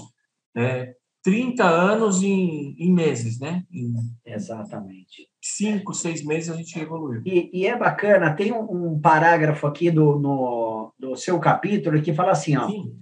é, 0.55 0.93
30 1.23 1.63
anos 1.63 2.23
em, 2.23 2.75
em 2.77 2.93
meses, 2.93 3.39
né? 3.39 3.63
Em 3.71 3.93
Exatamente. 4.25 5.27
Cinco, 5.41 5.93
seis 5.93 6.23
meses 6.23 6.49
a 6.49 6.55
gente 6.55 6.79
evoluiu. 6.79 7.21
E, 7.25 7.49
e 7.53 7.65
é 7.65 7.77
bacana, 7.77 8.35
tem 8.35 8.51
um, 8.51 8.93
um, 8.93 8.99
parágrafo 8.99 9.67
aqui 9.67 9.91
do, 9.91 10.17
no, 10.17 10.93
do 10.97 11.15
seu 11.15 11.39
capítulo 11.39 12.01
que 12.01 12.13
fala 12.13 12.31
assim, 12.31 12.55
ó, 12.55 12.67
Sim. 12.67 12.93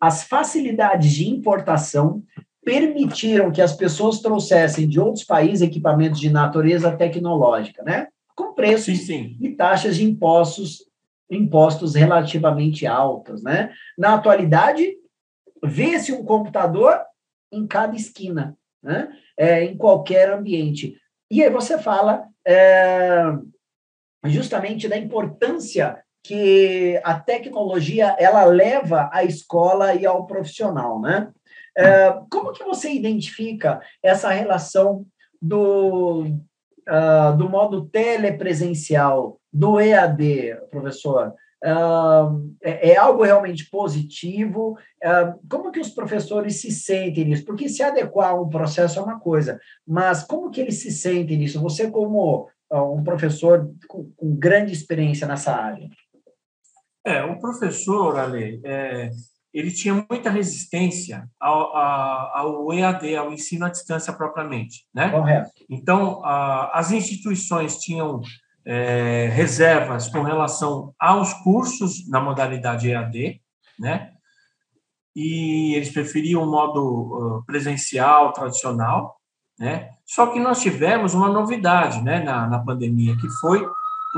as 0.00 0.24
facilidades 0.24 1.12
de 1.12 1.28
importação 1.28 2.22
permitiram 2.64 3.52
que 3.52 3.62
as 3.62 3.74
pessoas 3.74 4.20
trouxessem 4.20 4.88
de 4.88 4.98
outros 4.98 5.24
países 5.24 5.62
equipamentos 5.62 6.18
de 6.18 6.30
natureza 6.30 6.90
tecnológica, 6.96 7.82
né? 7.84 8.08
Com 8.34 8.54
preços 8.54 8.98
sim, 8.98 9.04
sim. 9.04 9.38
e 9.40 9.50
taxas 9.50 9.96
de 9.96 10.04
impostos 10.04 10.84
impostos 11.30 11.94
relativamente 11.94 12.86
altas, 12.86 13.42
né? 13.42 13.72
Na 13.98 14.14
atualidade, 14.14 14.96
vê-se 15.62 16.12
um 16.12 16.24
computador 16.24 17.00
em 17.50 17.66
cada 17.66 17.94
esquina, 17.94 18.56
né? 18.82 19.08
É, 19.36 19.64
em 19.64 19.76
qualquer 19.76 20.32
ambiente. 20.32 20.96
E 21.30 21.42
aí 21.42 21.50
você 21.50 21.78
fala 21.78 22.26
é, 22.46 23.24
justamente 24.24 24.88
da 24.88 24.96
importância 24.96 26.02
que 26.24 27.00
a 27.04 27.18
tecnologia 27.18 28.16
ela 28.18 28.44
leva 28.44 29.08
à 29.12 29.22
escola 29.22 29.94
e 29.94 30.04
ao 30.04 30.26
profissional, 30.26 31.00
né? 31.00 31.30
É, 31.76 32.10
como 32.30 32.52
que 32.52 32.64
você 32.64 32.90
identifica 32.90 33.80
essa 34.02 34.30
relação 34.30 35.04
do, 35.40 36.22
uh, 36.22 37.36
do 37.36 37.48
modo 37.48 37.86
telepresencial, 37.86 39.38
do 39.52 39.78
EAD, 39.78 40.56
professor? 40.70 41.34
Uh, 41.66 42.54
é, 42.62 42.90
é, 42.90 42.96
algo 42.96 43.24
realmente 43.24 43.68
positivo? 43.68 44.78
Uh, 45.02 45.48
como 45.48 45.72
que 45.72 45.80
os 45.80 45.90
professores 45.90 46.60
se 46.60 46.70
sentem 46.70 47.24
nisso? 47.24 47.44
Porque 47.44 47.68
se 47.68 47.82
adequar 47.82 48.30
a 48.30 48.40
um 48.40 48.48
processo 48.48 49.00
é 49.00 49.02
uma 49.02 49.18
coisa, 49.18 49.58
mas 49.84 50.22
como 50.22 50.50
que 50.50 50.60
eles 50.60 50.80
se 50.80 50.92
sentem 50.92 51.36
nisso? 51.36 51.60
Você 51.60 51.90
como 51.90 52.48
um 52.72 53.02
professor 53.02 53.70
com, 53.88 54.10
com 54.16 54.36
grande 54.36 54.72
experiência 54.72 55.26
nessa 55.26 55.54
área. 55.54 55.88
É, 57.04 57.22
o 57.22 57.38
professor, 57.38 58.18
Ale, 58.18 58.60
é, 58.64 59.10
ele 59.54 59.70
tinha 59.70 60.04
muita 60.10 60.30
resistência 60.30 61.28
ao, 61.38 61.76
ao, 61.76 62.72
EAD, 62.72 63.14
ao 63.14 63.32
ensino 63.32 63.64
à 63.64 63.68
distância 63.68 64.12
propriamente, 64.12 64.84
né? 64.92 65.10
Correto. 65.10 65.50
Então, 65.70 66.20
as 66.24 66.90
instituições 66.90 67.78
tinham 67.78 68.20
é, 68.66 69.28
reservas 69.32 70.08
com 70.08 70.22
relação 70.22 70.92
aos 70.98 71.32
cursos 71.34 72.08
na 72.08 72.20
modalidade 72.20 72.90
EAD, 72.90 73.40
né? 73.78 74.10
E 75.14 75.74
eles 75.74 75.90
preferiam 75.90 76.42
o 76.42 76.50
modo 76.50 77.42
presencial, 77.46 78.32
tradicional, 78.32 79.16
né? 79.58 79.90
Só 80.04 80.26
que 80.26 80.38
nós 80.38 80.60
tivemos 80.60 81.14
uma 81.14 81.28
novidade 81.28 82.02
né, 82.02 82.22
na, 82.22 82.46
na 82.46 82.58
pandemia, 82.58 83.16
que 83.16 83.28
foi 83.40 83.66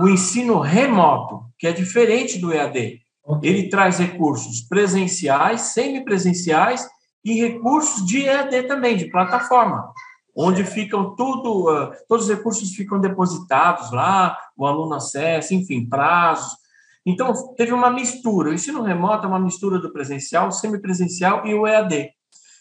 o 0.00 0.08
ensino 0.08 0.58
remoto, 0.60 1.44
que 1.58 1.66
é 1.66 1.72
diferente 1.72 2.38
do 2.38 2.52
EAD. 2.52 3.00
Ele 3.42 3.68
traz 3.68 3.98
recursos 3.98 4.60
presenciais, 4.62 5.72
semipresenciais 5.72 6.88
e 7.24 7.34
recursos 7.34 8.06
de 8.06 8.24
EAD 8.24 8.64
também, 8.64 8.96
de 8.96 9.10
plataforma, 9.10 9.92
onde 10.36 10.64
ficam 10.64 11.14
tudo, 11.16 11.70
uh, 11.70 11.90
todos 12.08 12.28
os 12.28 12.34
recursos 12.34 12.74
ficam 12.74 13.00
depositados 13.00 13.90
lá, 13.90 14.36
o 14.56 14.66
aluno 14.66 14.94
acessa, 14.94 15.54
enfim, 15.54 15.88
prazos. 15.88 16.56
Então, 17.04 17.54
teve 17.54 17.72
uma 17.72 17.90
mistura. 17.90 18.50
O 18.50 18.54
ensino 18.54 18.82
remoto 18.82 19.24
é 19.24 19.28
uma 19.28 19.40
mistura 19.40 19.78
do 19.78 19.92
presencial, 19.92 20.52
semipresencial 20.52 21.46
e 21.46 21.54
o 21.54 21.66
EAD. 21.66 22.10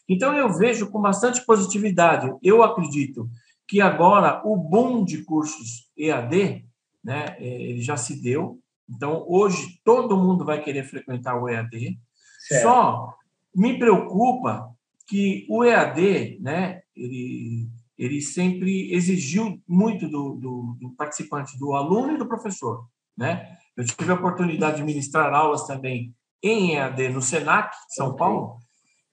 Então, 0.08 0.34
eu 0.34 0.54
vejo 0.54 0.90
com 0.90 1.02
bastante 1.02 1.46
positividade. 1.46 2.34
Eu 2.42 2.64
acredito 2.64 3.30
que 3.68 3.82
agora 3.82 4.42
o 4.46 4.56
boom 4.56 5.04
de 5.04 5.24
cursos 5.24 5.92
EAD, 5.98 6.66
né, 7.04 7.36
é, 7.40 7.46
ele 7.46 7.82
já 7.82 7.98
se 7.98 8.22
deu. 8.22 8.60
Então, 8.90 9.26
hoje, 9.28 9.82
todo 9.84 10.16
mundo 10.16 10.46
vai 10.46 10.64
querer 10.64 10.84
frequentar 10.86 11.36
o 11.36 11.50
EAD. 11.50 12.00
Certo. 12.48 12.64
Só 12.64 13.14
me 13.54 13.78
preocupa 13.78 14.70
que 15.08 15.46
o 15.50 15.64
EAD, 15.64 16.40
né, 16.42 16.77
ele, 16.98 17.70
ele 17.98 18.22
sempre 18.22 18.94
exigiu 18.94 19.62
muito 19.68 20.08
do, 20.08 20.36
do, 20.36 20.78
do 20.80 20.90
participante, 20.92 21.58
do 21.58 21.74
aluno 21.74 22.14
e 22.14 22.18
do 22.18 22.28
professor. 22.28 22.88
Né? 23.18 23.58
Eu 23.76 23.86
tive 23.86 24.12
a 24.12 24.16
oportunidade 24.16 24.78
de 24.78 24.84
ministrar 24.84 25.34
aulas 25.34 25.66
também 25.66 26.14
em 26.44 26.76
EAD 26.76 27.10
no 27.10 27.22
SENAC, 27.22 27.76
São 27.90 28.08
okay. 28.08 28.20
Paulo, 28.20 28.58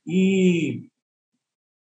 e 0.07 0.89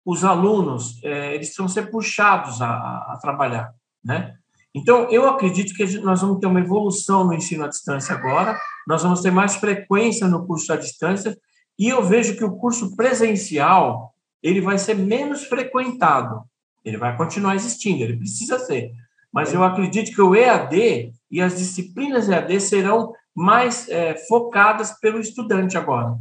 os 0.05 0.23
alunos 0.23 1.03
é, 1.03 1.33
eles 1.33 1.53
vão 1.57 1.67
ser 1.67 1.89
puxados 1.89 2.61
a, 2.61 2.69
a, 2.69 3.19
trabalhar, 3.19 3.73
né? 4.03 4.35
Então, 4.77 5.09
eu 5.09 5.27
acredito 5.27 5.73
que 5.73 5.85
nós 5.99 6.21
vamos 6.21 6.39
ter 6.39 6.47
uma 6.47 6.59
evolução 6.59 7.23
no 7.23 7.33
ensino 7.33 7.63
à 7.63 7.67
distância 7.67 8.13
agora, 8.13 8.59
nós 8.85 9.01
vamos 9.01 9.21
ter 9.21 9.31
mais 9.31 9.55
frequência 9.55 10.27
no 10.27 10.45
curso 10.45 10.71
à 10.73 10.75
distância, 10.75 11.35
e 11.79 11.87
eu 11.87 12.03
vejo 12.03 12.35
que 12.35 12.43
o 12.43 12.57
curso 12.57 12.95
presencial 12.95 14.13
ele 14.45 14.61
vai 14.61 14.77
ser 14.77 14.95
menos 14.95 15.45
frequentado, 15.45 16.43
ele 16.83 16.97
vai 16.97 17.17
continuar 17.17 17.55
existindo, 17.55 18.03
ele 18.03 18.15
precisa 18.15 18.59
ser, 18.59 18.91
mas 19.33 19.51
eu 19.51 19.63
acredito 19.63 20.13
que 20.13 20.21
o 20.21 20.35
EAD 20.35 21.11
e 21.31 21.41
as 21.41 21.57
disciplinas 21.57 22.29
EAD 22.29 22.61
serão 22.61 23.11
mais 23.33 23.89
é, 23.89 24.15
focadas 24.27 24.91
pelo 24.99 25.19
estudante 25.19 25.77
agora. 25.77 26.15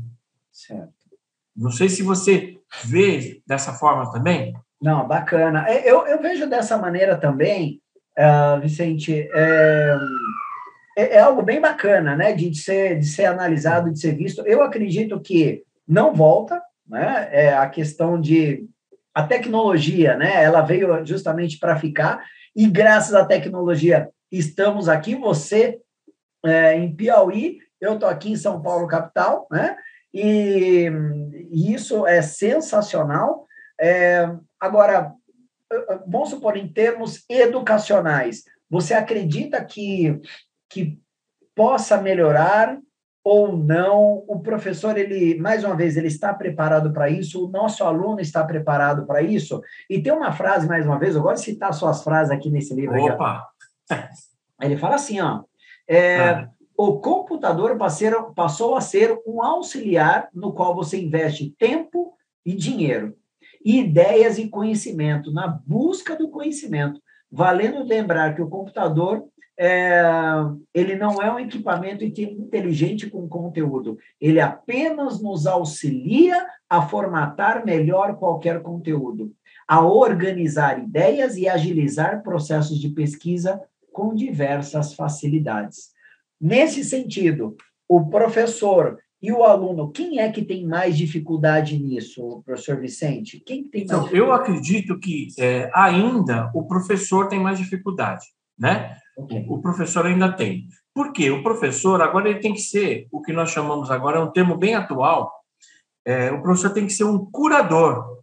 Certo. 0.50 0.90
Não 1.54 1.70
sei 1.70 1.90
se 1.90 2.02
você 2.02 2.58
vê 2.82 3.42
dessa 3.46 3.74
forma 3.74 4.10
também. 4.10 4.54
Não, 4.80 5.06
bacana. 5.06 5.68
É, 5.68 5.88
eu, 5.88 6.06
eu 6.06 6.20
vejo 6.20 6.48
dessa 6.48 6.78
maneira 6.78 7.18
também, 7.18 7.80
uh, 8.18 8.58
Vicente, 8.58 9.28
é, 9.34 9.96
é, 10.96 11.16
é, 11.16 11.20
algo 11.20 11.42
bem 11.42 11.60
bacana, 11.60 12.16
né, 12.16 12.32
de 12.32 12.54
ser, 12.54 12.98
de 12.98 13.06
ser 13.06 13.26
analisado, 13.26 13.92
de 13.92 14.00
ser 14.00 14.16
visto. 14.16 14.40
Eu 14.46 14.62
acredito 14.62 15.20
que 15.20 15.62
não 15.86 16.14
volta, 16.14 16.60
né, 16.86 17.28
é 17.30 17.54
a 17.54 17.68
questão 17.68 18.20
de 18.20 18.68
a 19.14 19.22
tecnologia, 19.22 20.16
né, 20.16 20.42
ela 20.42 20.60
veio 20.60 21.04
justamente 21.06 21.58
para 21.58 21.78
ficar, 21.78 22.24
e 22.54 22.66
graças 22.66 23.14
à 23.14 23.24
tecnologia 23.24 24.08
estamos 24.30 24.88
aqui, 24.88 25.14
você 25.14 25.80
é, 26.44 26.76
em 26.76 26.94
Piauí, 26.94 27.58
eu 27.80 27.94
estou 27.94 28.08
aqui 28.08 28.32
em 28.32 28.36
São 28.36 28.60
Paulo, 28.60 28.88
capital, 28.88 29.46
né, 29.50 29.76
e, 30.12 30.88
e 31.50 31.74
isso 31.74 32.06
é 32.06 32.22
sensacional. 32.22 33.46
É, 33.80 34.28
agora, 34.60 35.12
vamos 36.06 36.30
supor, 36.30 36.56
em 36.56 36.68
termos 36.68 37.24
educacionais, 37.28 38.44
você 38.70 38.94
acredita 38.94 39.64
que, 39.64 40.20
que 40.68 40.98
possa 41.54 42.00
melhorar 42.00 42.78
ou 43.24 43.56
não? 43.56 44.22
O 44.28 44.38
professor, 44.40 44.96
ele, 44.96 45.36
mais 45.40 45.64
uma 45.64 45.74
vez, 45.74 45.96
ele 45.96 46.08
está 46.08 46.32
preparado 46.34 46.92
para 46.92 47.08
isso? 47.08 47.46
O 47.46 47.50
nosso 47.50 47.82
aluno 47.82 48.20
está 48.20 48.44
preparado 48.44 49.06
para 49.06 49.22
isso? 49.22 49.60
E 49.88 50.00
tem 50.00 50.12
uma 50.12 50.30
frase, 50.32 50.68
mais 50.68 50.84
uma 50.84 50.98
vez, 50.98 51.16
eu 51.16 51.22
gosto 51.22 51.44
de 51.44 51.52
citar 51.52 51.72
suas 51.72 52.04
frases 52.04 52.30
aqui 52.30 52.50
nesse 52.50 52.74
livro. 52.74 53.02
Opa! 53.02 53.48
Ele 54.60 54.76
fala 54.76 54.94
assim, 54.94 55.20
ó, 55.20 55.42
é, 55.88 56.28
ah 56.28 56.48
o 56.76 56.98
computador 56.98 57.76
passou 58.34 58.76
a 58.76 58.80
ser 58.80 59.16
um 59.26 59.42
auxiliar 59.42 60.28
no 60.34 60.52
qual 60.52 60.74
você 60.74 61.00
investe 61.00 61.54
tempo 61.56 62.14
e 62.44 62.52
dinheiro, 62.52 63.16
ideias 63.64 64.38
e 64.38 64.48
conhecimento, 64.48 65.32
na 65.32 65.46
busca 65.46 66.16
do 66.16 66.28
conhecimento. 66.28 67.00
Valendo 67.30 67.82
lembrar 67.84 68.34
que 68.34 68.42
o 68.42 68.48
computador 68.48 69.24
é, 69.58 70.02
ele 70.72 70.96
não 70.96 71.22
é 71.22 71.32
um 71.32 71.38
equipamento 71.38 72.04
inteligente 72.04 73.08
com 73.08 73.28
conteúdo, 73.28 73.98
ele 74.20 74.40
apenas 74.40 75.22
nos 75.22 75.46
auxilia 75.46 76.44
a 76.68 76.82
formatar 76.82 77.64
melhor 77.64 78.16
qualquer 78.16 78.62
conteúdo, 78.62 79.32
a 79.66 79.84
organizar 79.84 80.78
ideias 80.78 81.36
e 81.36 81.48
agilizar 81.48 82.22
processos 82.22 82.80
de 82.80 82.88
pesquisa 82.88 83.60
com 83.92 84.14
diversas 84.14 84.94
facilidades. 84.94 85.90
Nesse 86.40 86.84
sentido, 86.84 87.56
o 87.88 88.06
professor 88.06 88.98
e 89.22 89.32
o 89.32 89.42
aluno, 89.42 89.90
quem 89.90 90.18
é 90.18 90.30
que 90.30 90.44
tem 90.44 90.66
mais 90.66 90.98
dificuldade 90.98 91.82
nisso, 91.82 92.42
professor 92.44 92.78
Vicente? 92.78 93.40
Quem 93.40 93.64
tem 93.64 93.84
então, 93.84 94.06
Eu 94.08 94.32
acredito 94.32 94.98
que 94.98 95.28
é, 95.38 95.70
ainda 95.72 96.50
o 96.54 96.64
professor 96.64 97.28
tem 97.28 97.40
mais 97.40 97.58
dificuldade, 97.58 98.26
né? 98.58 98.98
Okay. 99.16 99.44
O, 99.48 99.54
o 99.54 99.62
professor 99.62 100.06
ainda 100.06 100.32
tem. 100.32 100.66
Por 100.92 101.12
quê? 101.12 101.30
O 101.30 101.42
professor 101.42 102.00
agora 102.00 102.28
ele 102.28 102.40
tem 102.40 102.52
que 102.52 102.60
ser 102.60 103.06
o 103.10 103.20
que 103.20 103.32
nós 103.32 103.50
chamamos 103.50 103.90
agora, 103.90 104.18
é 104.18 104.22
um 104.22 104.30
termo 104.30 104.56
bem 104.56 104.74
atual, 104.74 105.32
é, 106.04 106.30
o 106.30 106.42
professor 106.42 106.70
tem 106.70 106.86
que 106.86 106.92
ser 106.92 107.04
um 107.04 107.18
curador. 107.18 108.18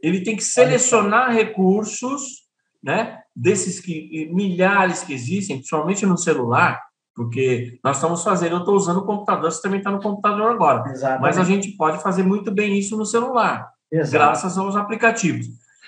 Ele 0.00 0.22
tem 0.22 0.36
que 0.36 0.44
selecionar 0.44 1.32
recursos, 1.32 2.44
né? 2.82 3.20
Desses 3.34 3.80
que 3.80 4.30
milhares 4.32 5.02
que 5.02 5.14
existem, 5.14 5.56
principalmente 5.56 6.04
no 6.04 6.18
celular, 6.18 6.80
porque 7.16 7.78
nós 7.82 7.96
estamos 7.96 8.22
fazendo, 8.22 8.56
eu 8.56 8.58
estou 8.58 8.74
usando 8.74 8.98
o 8.98 9.06
computador, 9.06 9.50
você 9.50 9.62
também 9.62 9.78
está 9.78 9.90
no 9.90 10.00
computador 10.00 10.50
agora. 10.50 10.90
Exatamente. 10.90 11.22
Mas 11.22 11.38
a 11.38 11.44
gente 11.44 11.72
pode 11.72 12.02
fazer 12.02 12.22
muito 12.22 12.50
bem 12.50 12.78
isso 12.78 12.96
no 12.96 13.06
celular, 13.06 13.68
Exato. 13.90 14.12
graças 14.12 14.58
aos 14.58 14.76
aplicativos. 14.76 15.46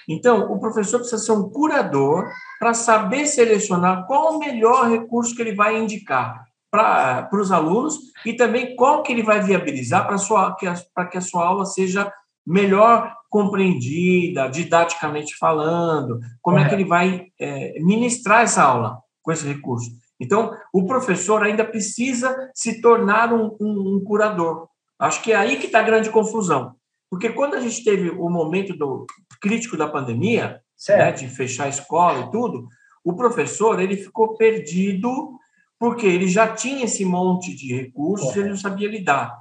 Então, 0.08 0.52
o 0.52 0.58
professor 0.60 0.98
precisa 0.98 1.18
ser 1.22 1.32
um 1.32 1.48
curador 1.50 2.30
para 2.58 2.74
saber 2.74 3.26
selecionar 3.26 4.06
qual 4.06 4.34
o 4.34 4.38
melhor 4.38 4.88
recurso 4.88 5.34
que 5.34 5.42
ele 5.42 5.54
vai 5.54 5.76
indicar 5.76 6.46
para 6.70 7.28
os 7.32 7.50
alunos 7.50 7.98
e 8.24 8.34
também 8.34 8.76
qual 8.76 9.02
que 9.02 9.12
ele 9.12 9.22
vai 9.22 9.40
viabilizar 9.40 10.06
para 10.06 10.16
que, 10.56 10.66
a, 10.66 11.06
que 11.06 11.18
a 11.18 11.20
sua 11.20 11.46
aula 11.46 11.64
seja 11.64 12.12
melhor 12.46 13.12
compreendida, 13.28 14.48
didaticamente 14.48 15.36
falando, 15.36 16.20
como 16.40 16.58
é, 16.58 16.62
é 16.62 16.68
que 16.68 16.74
ele 16.74 16.84
vai 16.84 17.26
é, 17.40 17.80
ministrar 17.80 18.42
essa 18.42 18.62
aula 18.62 18.98
com 19.22 19.32
esse 19.32 19.46
recurso. 19.46 19.90
Então, 20.20 20.56
o 20.72 20.86
professor 20.86 21.42
ainda 21.42 21.64
precisa 21.64 22.34
se 22.54 22.80
tornar 22.80 23.32
um, 23.32 23.56
um, 23.60 23.96
um 23.96 24.04
curador. 24.04 24.68
Acho 24.98 25.22
que 25.22 25.32
é 25.32 25.36
aí 25.36 25.56
que 25.58 25.66
está 25.66 25.80
a 25.80 25.82
grande 25.82 26.08
confusão. 26.10 26.74
Porque 27.10 27.30
quando 27.30 27.54
a 27.54 27.60
gente 27.60 27.84
teve 27.84 28.10
o 28.10 28.28
momento 28.28 28.76
do 28.76 29.06
crítico 29.40 29.76
da 29.76 29.88
pandemia, 29.88 30.60
né, 30.88 31.12
de 31.12 31.28
fechar 31.28 31.64
a 31.64 31.68
escola 31.68 32.26
e 32.26 32.30
tudo, 32.30 32.68
o 33.04 33.14
professor 33.14 33.80
ele 33.80 33.96
ficou 33.96 34.36
perdido 34.36 35.38
porque 35.78 36.06
ele 36.06 36.26
já 36.26 36.54
tinha 36.54 36.84
esse 36.84 37.04
monte 37.04 37.54
de 37.54 37.74
recursos 37.74 38.34
e 38.34 38.40
ele 38.40 38.48
não 38.48 38.56
sabia 38.56 38.88
lidar. 38.88 39.36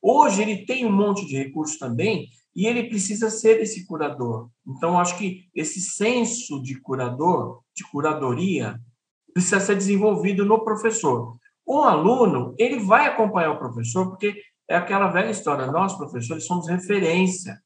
Hoje 0.00 0.40
ele 0.40 0.64
tem 0.64 0.86
um 0.86 0.92
monte 0.92 1.26
de 1.26 1.36
recursos 1.36 1.78
também 1.78 2.28
e 2.54 2.66
ele 2.66 2.88
precisa 2.88 3.28
ser 3.28 3.60
esse 3.60 3.86
curador. 3.86 4.48
Então, 4.66 4.98
acho 4.98 5.16
que 5.18 5.48
esse 5.54 5.80
senso 5.80 6.62
de 6.62 6.80
curador, 6.80 7.60
de 7.74 7.84
curadoria, 7.90 8.80
precisa 9.32 9.60
ser 9.60 9.76
desenvolvido 9.76 10.44
no 10.44 10.64
professor. 10.64 11.36
O 11.66 11.82
aluno, 11.82 12.54
ele 12.58 12.80
vai 12.80 13.06
acompanhar 13.06 13.52
o 13.52 13.58
professor, 13.58 14.08
porque 14.08 14.40
é 14.70 14.76
aquela 14.76 15.08
velha 15.08 15.30
história, 15.30 15.66
nós, 15.66 15.96
professores, 15.96 16.46
somos 16.46 16.68
referência. 16.68 17.60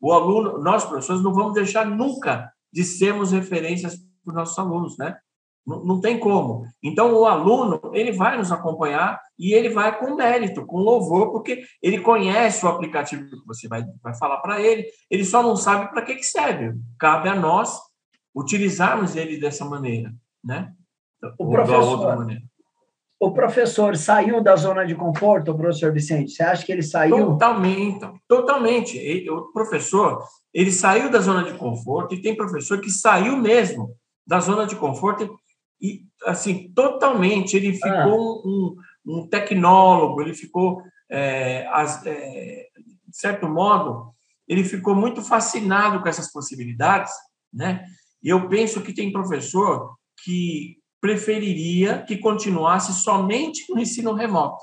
O 0.00 0.12
aluno, 0.12 0.58
nós, 0.58 0.84
professores, 0.84 1.22
não 1.22 1.32
vamos 1.32 1.54
deixar 1.54 1.86
nunca 1.86 2.52
de 2.72 2.82
sermos 2.82 3.30
referências 3.30 3.96
para 4.24 4.32
os 4.32 4.34
nossos 4.34 4.58
alunos, 4.58 4.98
né? 4.98 5.16
Não, 5.64 5.84
não 5.84 6.00
tem 6.00 6.18
como. 6.18 6.66
Então, 6.82 7.14
o 7.14 7.26
aluno, 7.26 7.80
ele 7.94 8.10
vai 8.10 8.36
nos 8.36 8.50
acompanhar 8.50 9.20
e 9.38 9.54
ele 9.54 9.68
vai 9.68 10.00
com 10.00 10.16
mérito, 10.16 10.66
com 10.66 10.78
louvor, 10.78 11.30
porque 11.30 11.62
ele 11.80 12.00
conhece 12.00 12.66
o 12.66 12.68
aplicativo 12.68 13.30
que 13.30 13.46
você 13.46 13.68
vai, 13.68 13.84
vai 14.02 14.16
falar 14.16 14.38
para 14.38 14.60
ele, 14.60 14.84
ele 15.08 15.24
só 15.24 15.40
não 15.44 15.54
sabe 15.54 15.88
para 15.90 16.02
que, 16.02 16.16
que 16.16 16.24
serve. 16.24 16.76
Cabe 16.98 17.28
a 17.28 17.36
nós 17.36 17.78
utilizarmos 18.34 19.14
ele 19.14 19.38
dessa 19.38 19.64
maneira, 19.64 20.12
né? 20.42 20.72
O 21.38 21.50
professor, 21.50 22.26
o 23.20 23.32
professor 23.32 23.96
saiu 23.96 24.40
da 24.40 24.54
zona 24.54 24.84
de 24.86 24.94
conforto, 24.94 25.56
professor 25.56 25.92
Vicente? 25.92 26.32
Você 26.32 26.42
acha 26.42 26.64
que 26.64 26.70
ele 26.70 26.82
saiu? 26.82 27.16
Totalmente, 27.16 28.06
totalmente. 28.28 29.30
O 29.30 29.52
professor, 29.52 30.22
ele 30.54 30.70
saiu 30.70 31.10
da 31.10 31.18
zona 31.18 31.42
de 31.42 31.58
conforto 31.58 32.14
e 32.14 32.22
tem 32.22 32.36
professor 32.36 32.80
que 32.80 32.90
saiu 32.90 33.36
mesmo 33.36 33.92
da 34.24 34.38
zona 34.38 34.66
de 34.66 34.76
conforto 34.76 35.36
e, 35.80 36.02
assim, 36.26 36.72
totalmente. 36.72 37.56
Ele 37.56 37.72
ficou 37.72 37.90
ah. 37.90 38.42
um, 38.46 38.76
um, 39.04 39.26
tecnólogo, 39.26 40.20
ele 40.22 40.34
ficou, 40.34 40.80
é, 41.10 41.66
as, 41.72 42.06
é, 42.06 42.68
de 43.08 43.16
certo 43.16 43.48
modo, 43.48 44.12
ele 44.46 44.62
ficou 44.62 44.94
muito 44.94 45.22
fascinado 45.22 46.00
com 46.00 46.08
essas 46.08 46.30
possibilidades, 46.30 47.12
né? 47.52 47.84
E 48.22 48.28
eu 48.28 48.48
penso 48.48 48.80
que 48.80 48.92
tem 48.92 49.12
professor 49.12 49.94
que 50.24 50.76
preferiria 51.00 52.02
que 52.06 52.16
continuasse 52.16 52.92
somente 52.92 53.64
no 53.72 53.80
ensino 53.80 54.12
remoto 54.12 54.62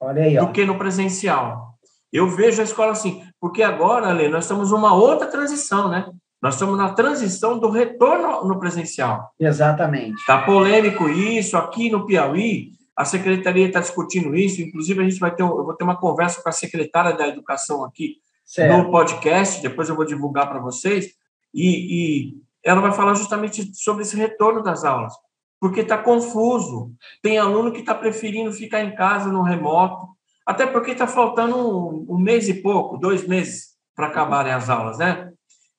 aí, 0.00 0.36
do 0.36 0.52
que 0.52 0.64
no 0.64 0.78
presencial. 0.78 1.72
Eu 2.12 2.28
vejo 2.28 2.60
a 2.60 2.64
escola 2.64 2.92
assim, 2.92 3.24
porque 3.40 3.62
agora, 3.62 4.08
Ale, 4.08 4.28
nós 4.28 4.44
estamos 4.44 4.70
numa 4.70 4.94
outra 4.94 5.26
transição, 5.26 5.88
né? 5.88 6.10
Nós 6.42 6.54
estamos 6.54 6.76
na 6.76 6.92
transição 6.92 7.58
do 7.58 7.70
retorno 7.70 8.44
no 8.44 8.58
presencial. 8.58 9.32
Exatamente. 9.38 10.18
Está 10.20 10.42
polêmico 10.42 11.08
isso. 11.08 11.56
Aqui 11.56 11.88
no 11.88 12.04
Piauí, 12.04 12.72
a 12.96 13.04
secretaria 13.04 13.66
está 13.66 13.80
discutindo 13.80 14.34
isso. 14.34 14.60
Inclusive, 14.60 15.00
a 15.00 15.08
gente 15.08 15.20
vai 15.20 15.32
ter, 15.32 15.42
eu 15.42 15.64
vou 15.64 15.74
ter 15.74 15.84
uma 15.84 15.96
conversa 15.96 16.42
com 16.42 16.48
a 16.48 16.52
secretária 16.52 17.16
da 17.16 17.28
Educação 17.28 17.84
aqui 17.84 18.16
certo. 18.44 18.76
no 18.76 18.90
podcast. 18.90 19.62
Depois 19.62 19.88
eu 19.88 19.94
vou 19.94 20.04
divulgar 20.04 20.48
para 20.48 20.58
vocês. 20.58 21.12
E, 21.54 22.26
e 22.26 22.34
ela 22.64 22.80
vai 22.80 22.92
falar 22.92 23.14
justamente 23.14 23.70
sobre 23.74 24.02
esse 24.02 24.16
retorno 24.16 24.62
das 24.62 24.84
aulas 24.84 25.14
porque 25.62 25.82
está 25.82 25.96
confuso. 25.96 26.92
Tem 27.22 27.38
aluno 27.38 27.70
que 27.70 27.78
está 27.78 27.94
preferindo 27.94 28.52
ficar 28.52 28.82
em 28.82 28.96
casa 28.96 29.30
no 29.30 29.42
remoto, 29.42 30.08
até 30.44 30.66
porque 30.66 30.90
está 30.90 31.06
faltando 31.06 31.56
um, 31.56 32.04
um, 32.16 32.18
mês 32.18 32.48
e 32.48 32.54
pouco, 32.54 32.98
dois 32.98 33.24
meses 33.28 33.76
para 33.94 34.08
acabarem 34.08 34.52
as 34.52 34.68
aulas, 34.68 34.98
né? 34.98 35.30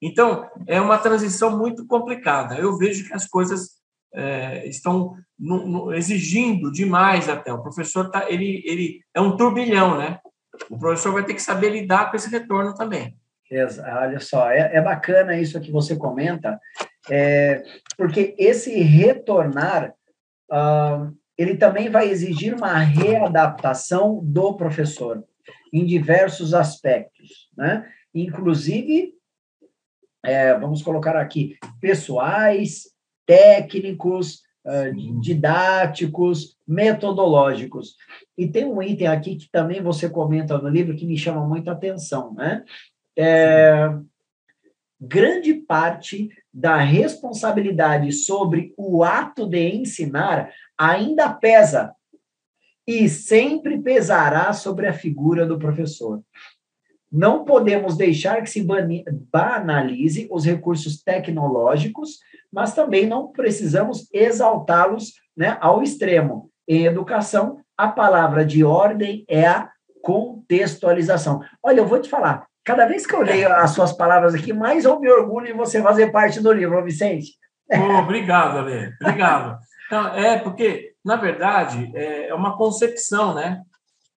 Então, 0.02 0.50
é 0.68 0.80
uma 0.80 0.98
transição 0.98 1.58
muito 1.58 1.86
complicada. 1.86 2.56
Eu 2.56 2.78
vejo 2.78 3.06
que 3.06 3.14
as 3.14 3.28
coisas 3.28 3.72
é, 4.14 4.66
estão 4.70 5.18
no, 5.38 5.68
no, 5.68 5.94
exigindo 5.94 6.72
demais 6.72 7.28
até. 7.28 7.52
O 7.52 7.62
professor 7.62 8.10
tá, 8.10 8.32
ele, 8.32 8.64
ele 8.66 9.02
é 9.14 9.20
um 9.20 9.36
turbilhão, 9.36 9.98
né? 9.98 10.18
O 10.70 10.80
professor 10.80 11.12
vai 11.12 11.26
ter 11.26 11.34
que 11.34 11.42
saber 11.42 11.72
lidar 11.72 12.10
com 12.10 12.16
esse 12.16 12.30
retorno 12.30 12.74
também. 12.74 13.18
Olha 13.52 14.20
só, 14.22 14.50
é, 14.50 14.78
é 14.78 14.82
bacana 14.82 15.38
isso 15.38 15.60
que 15.60 15.74
você 15.74 15.98
comenta, 15.98 16.58
é, 17.10 17.64
porque 17.98 18.36
esse 18.38 18.72
retornar, 18.82 19.94
uh, 20.52 21.16
ele 21.38 21.58
também 21.58 21.90
vai 21.90 22.10
exigir 22.10 22.54
uma 22.54 22.78
readaptação 22.78 24.20
do 24.24 24.56
professor 24.56 25.24
em 25.72 25.86
diversos 25.86 26.54
aspectos, 26.54 27.50
né? 27.58 27.90
Inclusive, 28.14 29.14
é, 30.24 30.58
vamos 30.58 30.82
colocar 30.82 31.16
aqui, 31.16 31.58
pessoais, 31.82 32.84
técnicos, 33.26 34.44
uh, 34.66 35.20
didáticos, 35.20 36.56
metodológicos. 36.66 37.96
E 38.38 38.48
tem 38.48 38.66
um 38.66 38.82
item 38.82 39.08
aqui 39.08 39.36
que 39.36 39.50
também 39.52 39.82
você 39.82 40.10
comenta 40.10 40.58
no 40.58 40.70
livro 40.70 40.96
que 40.96 41.08
me 41.08 41.18
chama 41.18 41.46
muita 41.46 41.72
atenção, 41.72 42.34
né? 42.36 42.64
É, 43.18 43.90
grande 45.00 45.54
parte 45.54 46.30
da 46.54 46.78
responsabilidade 46.78 48.12
sobre 48.12 48.74
o 48.78 49.04
ato 49.04 49.48
de 49.48 49.76
ensinar 49.76 50.52
ainda 50.78 51.34
pesa 51.34 51.96
e 52.86 53.10
sempre 53.10 53.82
pesará 53.82 54.54
sobre 54.54 54.88
a 54.88 54.94
figura 54.94 55.46
do 55.46 55.58
professor. 55.58 56.22
Não 57.12 57.46
podemos 57.46 57.96
deixar 57.96 58.42
que 58.42 58.50
se 58.50 58.66
banalize 59.32 60.28
os 60.32 60.46
recursos 60.46 61.02
tecnológicos, 61.02 62.20
mas 62.52 62.74
também 62.74 63.08
não 63.08 63.32
precisamos 63.32 64.08
exaltá-los 64.12 65.14
né, 65.36 65.58
ao 65.62 65.82
extremo. 65.82 66.50
Em 66.68 66.86
educação, 66.86 67.60
a 67.78 67.88
palavra 67.88 68.46
de 68.46 68.64
ordem 68.64 69.24
é 69.28 69.46
a 69.46 69.70
contextualização. 70.02 71.42
Olha, 71.62 71.80
eu 71.80 71.88
vou 71.88 72.02
te 72.02 72.10
falar, 72.10 72.48
Cada 72.64 72.86
vez 72.86 73.06
que 73.06 73.14
eu 73.14 73.22
leio 73.22 73.52
as 73.54 73.72
suas 73.72 73.92
palavras 73.92 74.34
aqui, 74.34 74.54
mais 74.54 74.86
eu 74.86 75.00
me 75.00 75.10
orgulho 75.10 75.48
de 75.48 75.54
você 75.54 75.82
fazer 75.82 76.12
parte 76.12 76.40
do 76.40 76.52
livro, 76.52 76.84
Vicente. 76.84 77.34
Oh, 77.70 78.00
obrigado, 78.00 78.60
Ale. 78.60 78.94
Obrigado. 79.02 79.60
Então, 79.88 80.08
é 80.16 80.40
porque, 80.40 80.94
na 81.04 81.18
verdade, 81.18 81.92
é 81.94 82.34
uma 82.34 82.58
concepção, 82.58 83.34
né? 83.34 83.62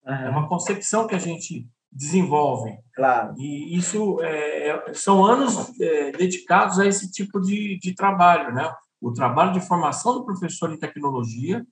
Uhum. 0.07 0.15
É 0.15 0.29
uma 0.31 0.49
concepção 0.49 1.07
que 1.07 1.15
a 1.15 1.19
gente 1.19 1.67
desenvolve. 1.91 2.79
Claro. 2.95 3.35
E 3.39 3.77
isso 3.77 4.23
é, 4.23 4.69
é, 4.69 4.95
são 4.95 5.25
anos 5.25 5.79
é, 5.81 6.13
dedicados 6.13 6.79
a 6.79 6.87
esse 6.87 7.11
tipo 7.11 7.41
de, 7.41 7.79
de 7.79 7.95
trabalho, 7.95 8.55
né? 8.55 8.73
O 9.01 9.13
trabalho 9.13 9.53
de 9.53 9.61
formação 9.61 10.15
do 10.15 10.25
professor 10.25 10.73
em 10.73 10.79
tecnologia, 10.79 11.65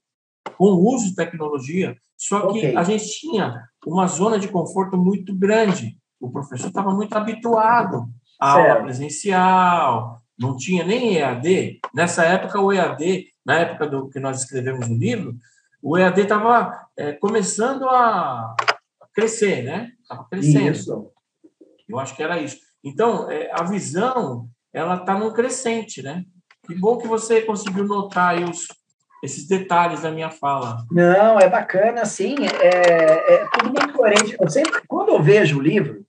com 0.57 0.65
o 0.65 0.93
uso 0.93 1.05
de 1.05 1.15
tecnologia, 1.15 1.95
só 2.17 2.41
que 2.51 2.59
okay. 2.59 2.75
a 2.75 2.83
gente 2.83 3.05
tinha 3.19 3.63
uma 3.85 4.07
zona 4.07 4.37
de 4.37 4.47
conforto 4.47 4.97
muito 4.97 5.33
grande 5.35 5.97
o 6.25 6.31
professor 6.31 6.67
estava 6.67 6.93
muito 6.93 7.15
habituado 7.15 8.07
à 8.39 8.53
certo. 8.53 8.69
aula 8.71 8.83
presencial, 8.83 10.21
não 10.37 10.57
tinha 10.57 10.83
nem 10.83 11.17
EAD. 11.17 11.79
Nessa 11.93 12.23
época, 12.23 12.59
o 12.59 12.71
EAD, 12.71 13.27
na 13.45 13.59
época 13.59 13.87
do 13.87 14.09
que 14.09 14.19
nós 14.19 14.41
escrevemos 14.41 14.87
no 14.87 14.97
livro, 14.97 15.35
o 15.81 15.97
EAD 15.97 16.21
estava 16.21 16.87
é, 16.97 17.13
começando 17.13 17.87
a 17.87 18.55
crescer, 19.13 19.63
né? 19.63 19.91
Estava 20.01 20.25
crescendo. 20.29 20.71
Isso. 20.71 21.11
Eu 21.87 21.99
acho 21.99 22.15
que 22.15 22.23
era 22.23 22.39
isso. 22.39 22.57
Então, 22.83 23.29
é, 23.29 23.49
a 23.53 23.63
visão, 23.63 24.49
ela 24.73 24.95
está 24.95 25.17
num 25.17 25.31
crescente, 25.31 26.01
né? 26.01 26.25
Que 26.65 26.75
bom 26.75 26.97
que 26.97 27.07
você 27.07 27.41
conseguiu 27.41 27.85
notar 27.85 28.41
os, 28.41 28.67
esses 29.25 29.47
detalhes 29.47 30.01
da 30.01 30.11
minha 30.11 30.29
fala. 30.29 30.85
Não, 30.91 31.39
é 31.39 31.49
bacana, 31.49 32.05
sim, 32.05 32.35
é, 32.61 33.33
é 33.33 33.47
tudo 33.53 33.73
muito 33.73 33.93
coerente. 33.93 34.35
Eu 34.39 34.49
sempre, 34.49 34.81
quando 34.87 35.09
eu 35.09 35.21
vejo 35.21 35.59
o 35.59 35.61
livro, 35.61 36.05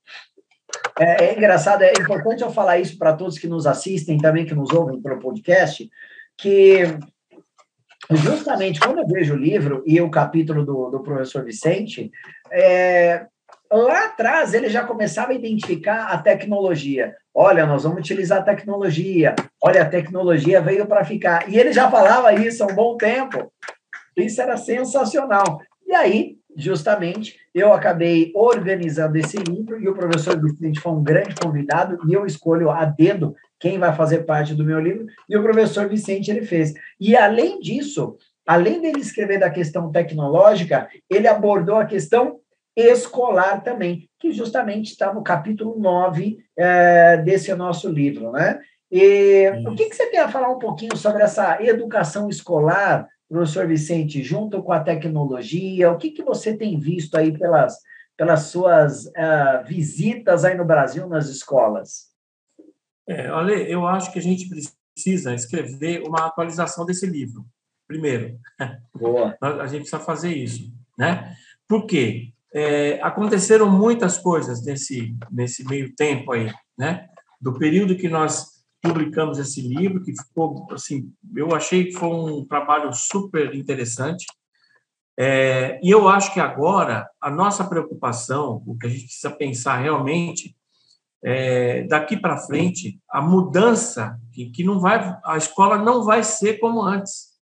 é, 0.98 1.26
é 1.26 1.36
engraçado, 1.36 1.82
é 1.82 1.92
importante 1.92 2.42
eu 2.42 2.50
falar 2.50 2.78
isso 2.78 2.96
para 2.98 3.14
todos 3.14 3.38
que 3.38 3.48
nos 3.48 3.66
assistem, 3.66 4.18
também 4.18 4.46
que 4.46 4.54
nos 4.54 4.70
ouvem 4.72 5.00
pelo 5.00 5.18
podcast, 5.18 5.88
que 6.38 6.82
justamente 8.10 8.80
quando 8.80 8.98
eu 8.98 9.06
vejo 9.06 9.34
o 9.34 9.38
livro 9.38 9.82
e 9.86 10.00
o 10.00 10.10
capítulo 10.10 10.64
do, 10.64 10.90
do 10.90 11.00
professor 11.00 11.44
Vicente, 11.44 12.10
é, 12.50 13.26
lá 13.70 14.06
atrás 14.06 14.54
ele 14.54 14.68
já 14.68 14.84
começava 14.84 15.32
a 15.32 15.34
identificar 15.34 16.06
a 16.06 16.18
tecnologia. 16.18 17.14
Olha, 17.38 17.66
nós 17.66 17.82
vamos 17.82 17.98
utilizar 17.98 18.38
a 18.38 18.42
tecnologia. 18.42 19.34
Olha, 19.62 19.82
a 19.82 19.88
tecnologia 19.88 20.58
veio 20.62 20.86
para 20.86 21.04
ficar. 21.04 21.46
E 21.50 21.58
ele 21.58 21.70
já 21.70 21.90
falava 21.90 22.32
isso 22.32 22.64
há 22.64 22.66
um 22.66 22.74
bom 22.74 22.96
tempo. 22.96 23.52
Isso 24.16 24.40
era 24.40 24.56
sensacional. 24.56 25.60
E 25.86 25.94
aí, 25.94 26.38
justamente, 26.56 27.36
eu 27.54 27.74
acabei 27.74 28.32
organizando 28.34 29.18
esse 29.18 29.36
livro 29.36 29.78
e 29.78 29.86
o 29.86 29.92
professor 29.92 30.40
Vicente 30.40 30.80
foi 30.80 30.92
um 30.92 31.04
grande 31.04 31.34
convidado 31.34 31.98
e 32.08 32.14
eu 32.14 32.24
escolho 32.24 32.70
a 32.70 32.86
dedo 32.86 33.34
quem 33.60 33.78
vai 33.78 33.94
fazer 33.94 34.24
parte 34.24 34.54
do 34.54 34.64
meu 34.64 34.80
livro 34.80 35.04
e 35.28 35.36
o 35.36 35.42
professor 35.42 35.86
Vicente 35.90 36.30
ele 36.30 36.46
fez. 36.46 36.72
E 36.98 37.14
além 37.14 37.60
disso, 37.60 38.16
além 38.46 38.80
dele 38.80 39.00
escrever 39.00 39.38
da 39.38 39.50
questão 39.50 39.92
tecnológica, 39.92 40.88
ele 41.10 41.28
abordou 41.28 41.76
a 41.76 41.84
questão 41.84 42.40
escolar 42.76 43.62
também, 43.62 44.08
que 44.18 44.30
justamente 44.32 44.90
está 44.90 45.12
no 45.12 45.22
capítulo 45.22 45.78
9 45.78 46.38
é, 46.56 47.16
desse 47.18 47.54
nosso 47.54 47.88
livro, 47.88 48.30
né? 48.32 48.60
E 48.90 49.50
o 49.66 49.74
que, 49.74 49.88
que 49.88 49.96
você 49.96 50.06
tem 50.06 50.20
a 50.20 50.28
falar 50.28 50.48
um 50.50 50.58
pouquinho 50.58 50.96
sobre 50.96 51.22
essa 51.22 51.60
educação 51.62 52.28
escolar 52.28 53.08
professor 53.28 53.66
Vicente, 53.66 54.22
junto 54.22 54.62
com 54.62 54.72
a 54.72 54.80
tecnologia? 54.80 55.90
O 55.90 55.98
que, 55.98 56.10
que 56.10 56.22
você 56.22 56.56
tem 56.56 56.78
visto 56.78 57.16
aí 57.16 57.36
pelas, 57.36 57.76
pelas 58.16 58.42
suas 58.42 59.06
uh, 59.06 59.64
visitas 59.66 60.44
aí 60.44 60.56
no 60.56 60.64
Brasil 60.64 61.08
nas 61.08 61.28
escolas? 61.28 62.10
É, 63.08 63.30
olha, 63.30 63.54
eu 63.54 63.86
acho 63.86 64.12
que 64.12 64.18
a 64.18 64.22
gente 64.22 64.48
precisa 64.48 65.34
escrever 65.34 66.02
uma 66.02 66.26
atualização 66.26 66.84
desse 66.84 67.06
livro, 67.06 67.44
primeiro. 67.86 68.38
Boa. 68.94 69.36
A 69.40 69.66
gente 69.66 69.82
precisa 69.82 70.00
fazer 70.00 70.34
isso, 70.34 70.72
né? 70.98 71.36
Por 71.68 71.86
quê? 71.86 72.32
É, 72.58 72.98
aconteceram 73.02 73.68
muitas 73.68 74.16
coisas 74.16 74.64
nesse, 74.64 75.14
nesse 75.30 75.62
meio 75.66 75.94
tempo 75.94 76.32
aí, 76.32 76.50
né? 76.78 77.06
Do 77.38 77.52
período 77.58 77.98
que 77.98 78.08
nós 78.08 78.46
publicamos 78.80 79.38
esse 79.38 79.60
livro, 79.60 80.02
que 80.02 80.16
ficou, 80.16 80.66
assim, 80.70 81.12
eu 81.34 81.54
achei 81.54 81.84
que 81.84 81.92
foi 81.92 82.08
um 82.08 82.46
trabalho 82.46 82.90
super 82.94 83.54
interessante. 83.54 84.24
É, 85.18 85.78
e 85.82 85.90
eu 85.90 86.08
acho 86.08 86.32
que 86.32 86.40
agora 86.40 87.06
a 87.20 87.30
nossa 87.30 87.62
preocupação, 87.62 88.62
o 88.66 88.74
que 88.78 88.86
a 88.86 88.90
gente 88.90 89.04
precisa 89.04 89.30
pensar 89.30 89.76
realmente, 89.76 90.56
é, 91.22 91.82
daqui 91.82 92.16
para 92.16 92.38
frente, 92.38 92.98
a 93.10 93.20
mudança, 93.20 94.18
que, 94.32 94.48
que 94.48 94.64
não 94.64 94.80
vai, 94.80 95.14
a 95.26 95.36
escola 95.36 95.76
não 95.76 96.04
vai 96.04 96.24
ser 96.24 96.58
como 96.58 96.80
antes, 96.80 97.34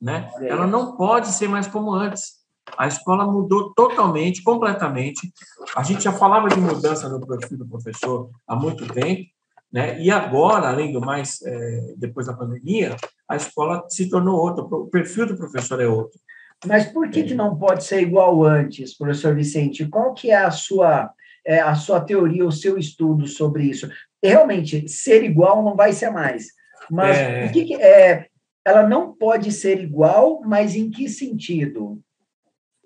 né? 0.00 0.30
Ela 0.40 0.66
não 0.66 0.96
pode 0.96 1.28
ser 1.28 1.48
mais 1.48 1.66
como 1.66 1.92
antes. 1.92 2.43
A 2.76 2.86
escola 2.86 3.26
mudou 3.26 3.72
totalmente, 3.74 4.42
completamente. 4.42 5.32
A 5.76 5.82
gente 5.82 6.02
já 6.04 6.12
falava 6.12 6.48
de 6.48 6.60
mudança 6.60 7.08
no 7.08 7.24
perfil 7.24 7.58
do 7.58 7.68
professor 7.68 8.30
há 8.46 8.56
muito 8.56 8.86
tempo, 8.92 9.28
né? 9.72 10.00
E 10.00 10.10
agora, 10.10 10.68
além 10.68 10.92
do 10.92 11.00
mais, 11.00 11.42
é, 11.42 11.94
depois 11.96 12.26
da 12.26 12.34
pandemia, 12.34 12.96
a 13.28 13.36
escola 13.36 13.84
se 13.88 14.08
tornou 14.08 14.38
outra, 14.38 14.64
o 14.64 14.86
perfil 14.86 15.26
do 15.26 15.36
professor 15.36 15.80
é 15.80 15.86
outro. 15.86 16.18
Mas 16.66 16.86
por 16.86 17.10
que, 17.10 17.24
que 17.24 17.34
não 17.34 17.56
pode 17.56 17.84
ser 17.84 18.00
igual 18.00 18.44
antes, 18.44 18.96
professor 18.96 19.34
Vicente? 19.34 19.86
Qual 19.86 20.14
que 20.14 20.30
é 20.30 20.36
a 20.36 20.50
sua, 20.50 21.10
é, 21.44 21.60
a 21.60 21.74
sua 21.74 22.00
teoria, 22.00 22.46
o 22.46 22.52
seu 22.52 22.78
estudo 22.78 23.26
sobre 23.26 23.64
isso? 23.64 23.90
Realmente, 24.22 24.88
ser 24.88 25.22
igual 25.24 25.62
não 25.62 25.76
vai 25.76 25.92
ser 25.92 26.10
mais. 26.10 26.46
Mas 26.90 27.18
é... 27.18 27.46
o 27.46 27.52
que, 27.52 27.64
que 27.64 27.74
é, 27.74 28.26
ela 28.64 28.86
não 28.88 29.12
pode 29.14 29.52
ser 29.52 29.82
igual, 29.82 30.40
mas 30.44 30.74
em 30.74 30.90
que 30.90 31.08
sentido? 31.08 32.00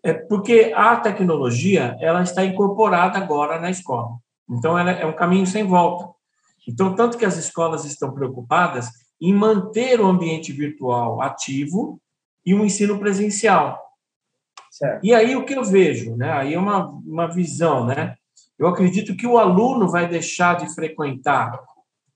É 0.02 0.12
porque 0.12 0.72
a 0.74 0.96
tecnologia 0.96 1.96
ela 2.00 2.22
está 2.22 2.44
incorporada 2.44 3.18
agora 3.18 3.58
na 3.58 3.70
escola. 3.70 4.16
Então, 4.48 4.78
ela 4.78 4.92
é 4.92 5.04
um 5.04 5.14
caminho 5.14 5.46
sem 5.46 5.64
volta. 5.64 6.08
Então, 6.66 6.94
tanto 6.94 7.18
que 7.18 7.24
as 7.24 7.36
escolas 7.36 7.84
estão 7.84 8.12
preocupadas 8.12 8.88
em 9.20 9.32
manter 9.32 10.00
o 10.00 10.06
ambiente 10.06 10.52
virtual 10.52 11.20
ativo 11.20 12.00
e 12.44 12.54
o 12.54 12.64
ensino 12.64 12.98
presencial. 12.98 13.78
Certo. 14.70 15.04
E 15.04 15.12
aí 15.14 15.34
o 15.34 15.44
que 15.44 15.54
eu 15.54 15.64
vejo, 15.64 16.14
né? 16.16 16.30
Aí 16.30 16.54
é 16.54 16.58
uma, 16.58 16.86
uma 16.86 17.26
visão, 17.26 17.84
né? 17.84 18.14
Eu 18.58 18.68
acredito 18.68 19.16
que 19.16 19.26
o 19.26 19.38
aluno 19.38 19.88
vai 19.88 20.08
deixar 20.08 20.56
de 20.56 20.72
frequentar 20.74 21.58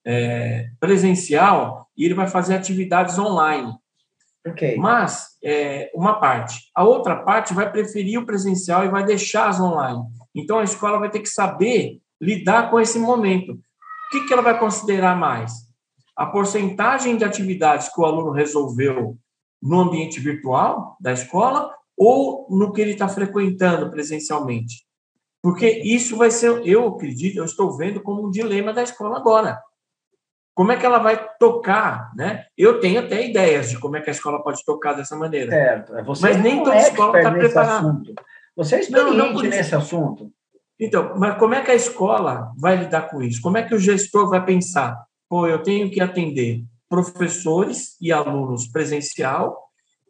é, 0.05 0.71
presencial 0.79 1.89
e 1.97 2.05
ele 2.05 2.15
vai 2.15 2.29
fazer 2.29 2.55
atividades 2.55 3.19
online. 3.19 3.73
Okay. 4.47 4.77
Mas 4.77 5.39
é, 5.43 5.91
uma 5.95 6.15
parte, 6.15 6.71
a 6.75 6.83
outra 6.85 7.17
parte 7.17 7.55
vai 7.55 7.71
preferir 7.71 8.19
o 8.19 8.27
presencial 8.27 8.85
e 8.85 8.89
vai 8.89 9.05
deixar 9.05 9.49
as 9.49 9.61
online. 9.61 10.03
Então 10.35 10.59
a 10.59 10.65
escola 10.65 10.99
vai 10.99 11.11
ter 11.11 11.21
que 11.21 11.29
saber 11.29 12.01
lidar 12.21 12.71
com 12.71 12.81
esse 12.81 12.99
momento 12.99 13.59
que, 14.13 14.27
que 14.27 14.33
ela 14.33 14.43
vai 14.43 14.59
considerar 14.59 15.17
mais? 15.17 15.53
A 16.15 16.27
porcentagem 16.27 17.17
de 17.17 17.25
atividades 17.25 17.89
que 17.89 17.99
o 17.99 18.05
aluno 18.05 18.31
resolveu 18.31 19.17
no 19.61 19.81
ambiente 19.81 20.21
virtual 20.21 20.97
da 21.01 21.13
escola 21.13 21.75
ou 21.97 22.47
no 22.51 22.73
que 22.73 22.83
ele 22.83 22.93
está 22.93 23.09
frequentando 23.09 23.91
presencialmente? 23.91 24.85
Porque 25.43 25.67
isso 25.83 26.17
vai 26.17 26.31
ser, 26.31 26.65
eu 26.67 26.87
acredito, 26.87 27.39
eu 27.39 27.45
estou 27.45 27.75
vendo 27.77 28.03
como 28.03 28.27
um 28.27 28.31
dilema 28.31 28.73
da 28.73 28.83
escola 28.83 29.17
agora. 29.17 29.59
Como 30.55 30.71
é 30.71 30.77
que 30.77 30.85
ela 30.85 30.99
vai 30.99 31.19
tocar, 31.39 32.13
né? 32.15 32.45
Eu 32.57 32.79
tenho 32.79 33.01
até 33.01 33.27
ideias 33.27 33.71
de 33.71 33.79
como 33.79 33.97
é 33.97 34.01
que 34.01 34.11
a 34.11 34.13
escola 34.13 34.43
pode 34.43 34.65
tocar 34.65 34.93
dessa 34.93 35.17
maneira. 35.17 35.51
Certo. 35.51 35.97
É 35.97 36.03
Mas 36.21 36.43
nem 36.43 36.63
toda 36.63 36.77
escola 36.77 37.19
está 37.19 37.31
preparada. 37.31 38.03
Você 38.57 38.77
é 38.77 38.81
experiente 38.81 39.17
não, 39.17 39.33
não 39.33 39.43
nesse 39.43 39.75
assunto. 39.75 40.31
Então, 40.79 41.15
mas 41.17 41.39
como 41.39 41.55
é 41.55 41.63
que 41.63 41.71
a 41.71 41.75
escola 41.75 42.53
vai 42.59 42.77
lidar 42.77 43.09
com 43.09 43.23
isso? 43.23 43.41
Como 43.41 43.57
é 43.57 43.63
que 43.63 43.75
o 43.75 43.79
gestor 43.79 44.29
vai 44.29 44.45
pensar? 44.45 45.03
Pô, 45.29 45.47
eu 45.47 45.63
tenho 45.63 45.91
que 45.91 46.01
atender 46.01 46.63
professores 46.89 47.97
e 48.01 48.13
alunos 48.13 48.67
presencial, 48.67 49.59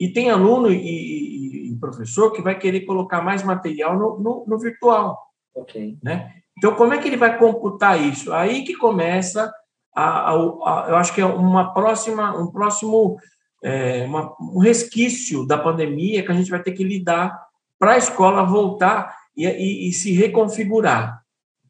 e 0.01 0.09
tem 0.09 0.31
aluno 0.31 0.69
e, 0.69 1.71
e 1.71 1.77
professor 1.83 2.33
que 2.33 2.43
vai 2.43 2.59
querer 2.59 2.81
colocar 2.81 3.23
mais 3.23 3.43
material 3.43 3.99
no, 3.99 4.19
no, 4.19 4.45
no 4.49 4.59
virtual. 4.59 5.19
Ok. 5.55 5.99
Né? 6.03 6.33
Então, 6.57 6.75
como 6.75 6.95
é 6.95 6.99
que 6.99 7.09
ele 7.09 7.17
vai 7.17 7.39
computar 7.39 8.01
isso? 8.01 8.33
Aí 8.33 8.65
que 8.65 8.75
começa, 8.75 9.53
a, 9.95 10.31
a, 10.31 10.33
a 10.33 10.87
eu 10.89 10.97
acho 10.97 11.15
que 11.15 11.21
é 11.21 11.27
uma 11.27 11.73
próxima, 11.73 12.37
um 12.37 12.51
próximo, 12.51 13.19
é, 13.63 14.05
uma, 14.05 14.35
um 14.41 14.59
resquício 14.59 15.47
da 15.47 15.59
pandemia 15.59 16.25
que 16.25 16.31
a 16.33 16.35
gente 16.35 16.51
vai 16.51 16.63
ter 16.63 16.73
que 16.73 16.85
lidar 16.85 17.41
para 17.79 17.93
a 17.93 17.99
escola 17.99 18.45
voltar 18.45 19.17
e, 19.37 19.47
e, 19.47 19.89
e 19.89 19.93
se 19.93 20.13
reconfigurar. 20.13 21.23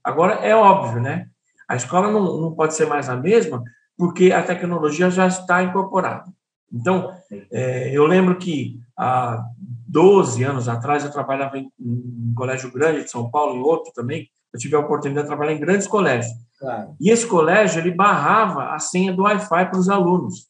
Agora, 0.05 0.35
é 0.35 0.55
óbvio, 0.55 1.01
né? 1.01 1.29
A 1.69 1.77
escola 1.77 2.11
não, 2.11 2.41
não 2.41 2.55
pode 2.55 2.75
ser 2.75 2.87
mais 2.87 3.09
a 3.09 3.17
mesma, 3.17 3.63
porque 3.97 4.33
a 4.33 4.43
tecnologia 4.43 5.11
já 5.11 5.27
está 5.27 5.63
incorporada. 5.63 6.25
Então, 6.73 7.15
é, 7.51 7.91
eu 7.97 8.07
lembro 8.07 8.37
que 8.37 8.81
há 8.97 9.45
12 9.89 10.43
anos 10.43 10.69
atrás 10.69 11.05
eu 11.05 11.13
trabalhava 11.13 11.59
em, 11.59 11.71
um 11.79 12.33
colégio 12.35 12.73
grande 12.73 13.05
de 13.05 13.11
São 13.11 13.31
Paulo 13.31 13.57
e 13.57 13.63
outro 13.63 13.93
também. 13.95 14.29
Eu 14.53 14.61
tive 14.61 14.77
a 14.77 14.81
oportunidade 14.81 15.27
de 15.27 15.29
trabalhar 15.29 15.53
em 15.53 15.61
grandes 15.61 15.87
colégios. 15.87 16.33
Claro. 16.59 16.95
E 17.01 17.11
esse 17.11 17.27
colégio 17.27 17.81
ele 17.81 17.91
barrava 17.91 18.75
a 18.75 18.79
senha 18.79 19.13
do 19.13 19.23
Wi-Fi 19.23 19.71
para 19.71 19.79
os 19.79 19.89
alunos 19.89 20.49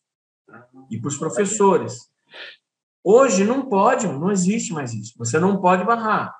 e 0.90 0.98
para 0.98 1.08
os 1.08 1.16
professores. 1.16 2.10
Hoje 3.04 3.44
não 3.44 3.62
pode, 3.68 4.06
não 4.06 4.30
existe 4.30 4.72
mais 4.72 4.92
isso. 4.92 5.14
Você 5.16 5.38
não 5.38 5.60
pode 5.60 5.84
barrar. 5.84 6.34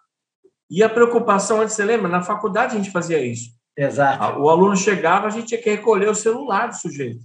E 0.71 0.83
a 0.83 0.89
preocupação, 0.89 1.61
antes 1.61 1.75
você 1.75 1.85
lembra, 1.85 2.09
na 2.09 2.23
faculdade 2.23 2.75
a 2.75 2.79
gente 2.79 2.91
fazia 2.91 3.25
isso. 3.25 3.51
Exato. 3.77 4.39
O 4.39 4.49
aluno 4.49 4.77
chegava, 4.77 5.27
a 5.27 5.31
gente 5.31 5.49
tinha 5.49 5.61
que 5.61 5.71
recolher 5.71 6.09
o 6.09 6.15
celular 6.15 6.69
do 6.69 6.77
sujeito, 6.77 7.25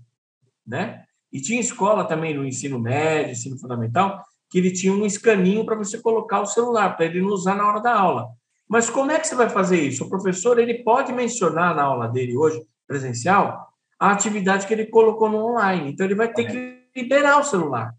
né? 0.66 1.04
E 1.32 1.42
tinha 1.42 1.60
escola 1.60 2.06
também 2.06 2.34
no 2.34 2.46
ensino 2.46 2.80
médio, 2.80 3.32
ensino 3.32 3.60
fundamental, 3.60 4.24
que 4.50 4.58
ele 4.58 4.72
tinha 4.72 4.94
um 4.94 5.06
escaninho 5.06 5.66
para 5.66 5.76
você 5.76 6.00
colocar 6.00 6.42
o 6.42 6.46
celular, 6.46 6.96
para 6.96 7.06
ele 7.06 7.22
não 7.22 7.30
usar 7.30 7.56
na 7.56 7.68
hora 7.68 7.82
da 7.82 7.94
aula. 7.94 8.30
Mas 8.68 8.90
como 8.90 9.12
é 9.12 9.20
que 9.20 9.28
você 9.28 9.36
vai 9.36 9.50
fazer 9.50 9.82
isso? 9.82 10.04
O 10.04 10.10
professor 10.10 10.60
ele 10.60 10.84
pode 10.84 11.14
mencionar 11.14 11.76
na 11.76 11.84
aula 11.84 12.08
dele 12.08 12.36
hoje, 12.36 12.62
presencial, 12.86 13.68
a 14.00 14.12
atividade 14.12 14.68
que 14.68 14.74
ele 14.74 14.86
colocou 14.86 15.30
no 15.30 15.44
online. 15.46 15.92
Então, 15.92 16.06
ele 16.06 16.16
vai 16.16 16.32
ter 16.32 16.46
que 16.46 16.78
liberar 16.96 17.40
o 17.40 17.44
celular. 17.44 17.94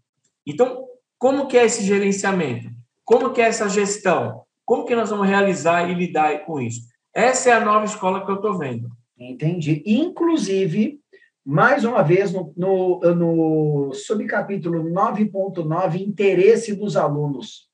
Então, 0.45 0.85
como 1.17 1.47
que 1.47 1.57
é 1.57 1.65
esse 1.65 1.83
gerenciamento? 1.83 2.69
Como 3.03 3.31
que 3.31 3.41
é 3.41 3.45
essa 3.45 3.67
gestão? 3.67 4.43
Como 4.65 4.85
que 4.85 4.95
nós 4.95 5.09
vamos 5.09 5.27
realizar 5.27 5.89
e 5.89 5.93
lidar 5.93 6.45
com 6.45 6.61
isso? 6.61 6.81
Essa 7.13 7.49
é 7.49 7.53
a 7.53 7.65
nova 7.65 7.85
escola 7.85 8.23
que 8.23 8.31
eu 8.31 8.35
estou 8.35 8.57
vendo. 8.57 8.89
Entendi. 9.17 9.83
Inclusive, 9.85 10.99
mais 11.45 11.83
uma 11.83 12.03
vez, 12.03 12.31
no, 12.31 12.53
no, 12.55 12.99
no 13.15 13.93
subcapítulo 13.93 14.83
9.9, 14.83 15.99
interesse 15.99 16.75
dos 16.75 16.95
alunos. 16.95 17.68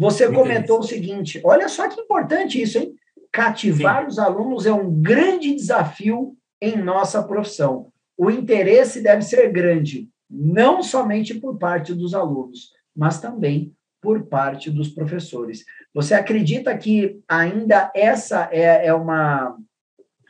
Você 0.00 0.32
comentou 0.32 0.78
o 0.78 0.82
seguinte: 0.82 1.38
olha 1.44 1.68
só 1.68 1.86
que 1.86 2.00
importante 2.00 2.60
isso, 2.60 2.78
hein? 2.78 2.94
Cativar 3.30 4.00
Sim. 4.00 4.06
os 4.08 4.18
alunos 4.18 4.64
é 4.64 4.72
um 4.72 4.90
grande 4.90 5.54
desafio 5.54 6.34
em 6.60 6.74
nossa 6.78 7.22
profissão. 7.22 7.92
O 8.16 8.30
interesse 8.30 9.02
deve 9.02 9.20
ser 9.20 9.52
grande, 9.52 10.08
não 10.28 10.82
somente 10.82 11.34
por 11.34 11.58
parte 11.58 11.92
dos 11.92 12.14
alunos, 12.14 12.70
mas 12.96 13.20
também 13.20 13.74
por 14.00 14.22
parte 14.22 14.70
dos 14.70 14.88
professores. 14.88 15.66
Você 15.92 16.14
acredita 16.14 16.76
que 16.78 17.20
ainda 17.28 17.92
essa 17.94 18.48
é, 18.50 18.86
é 18.86 18.94
uma, 18.94 19.54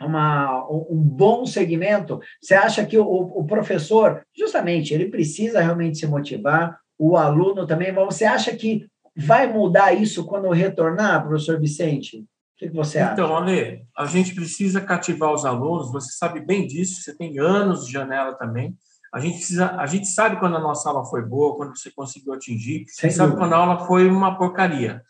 uma, 0.00 0.66
um 0.68 0.96
bom 0.96 1.46
segmento? 1.46 2.20
Você 2.42 2.54
acha 2.54 2.84
que 2.84 2.98
o, 2.98 3.04
o 3.04 3.44
professor, 3.44 4.22
justamente, 4.36 4.92
ele 4.92 5.08
precisa 5.08 5.60
realmente 5.60 5.98
se 5.98 6.08
motivar, 6.08 6.76
o 6.98 7.16
aluno 7.16 7.66
também, 7.66 7.92
mas 7.92 8.04
você 8.04 8.24
acha 8.24 8.54
que 8.54 8.90
vai 9.16 9.52
mudar 9.52 9.92
isso 9.92 10.24
quando 10.26 10.50
retornar, 10.50 11.26
professor 11.26 11.60
Vicente? 11.60 12.18
O 12.18 12.26
que 12.56 12.68
você 12.70 12.98
acha? 12.98 13.12
Então, 13.12 13.36
Ale, 13.36 13.84
a 13.96 14.04
gente 14.06 14.34
precisa 14.34 14.80
cativar 14.80 15.32
os 15.32 15.44
alunos, 15.44 15.90
você 15.90 16.12
sabe 16.12 16.40
bem 16.40 16.66
disso, 16.66 17.02
você 17.02 17.16
tem 17.16 17.38
anos 17.38 17.86
de 17.86 17.92
janela 17.92 18.34
também. 18.34 18.76
A 19.12 19.18
gente, 19.18 19.38
precisa, 19.38 19.72
a 19.76 19.86
gente 19.86 20.06
sabe 20.06 20.38
quando 20.38 20.56
a 20.56 20.60
nossa 20.60 20.88
aula 20.88 21.04
foi 21.04 21.22
boa, 21.22 21.56
quando 21.56 21.76
você 21.76 21.90
conseguiu 21.90 22.32
atingir, 22.32 22.84
Sem 22.88 23.10
sabe 23.10 23.36
quando 23.36 23.54
a 23.54 23.56
aula 23.56 23.86
foi 23.86 24.08
uma 24.08 24.38
porcaria. 24.38 25.02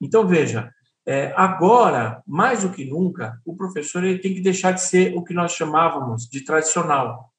Então, 0.00 0.26
veja, 0.26 0.70
é, 1.06 1.32
agora, 1.36 2.22
mais 2.26 2.62
do 2.62 2.70
que 2.70 2.84
nunca, 2.84 3.40
o 3.44 3.56
professor 3.56 4.04
ele 4.04 4.20
tem 4.20 4.34
que 4.34 4.40
deixar 4.40 4.72
de 4.72 4.82
ser 4.82 5.16
o 5.16 5.24
que 5.24 5.34
nós 5.34 5.52
chamávamos 5.52 6.28
de 6.28 6.44
tradicional. 6.44 7.30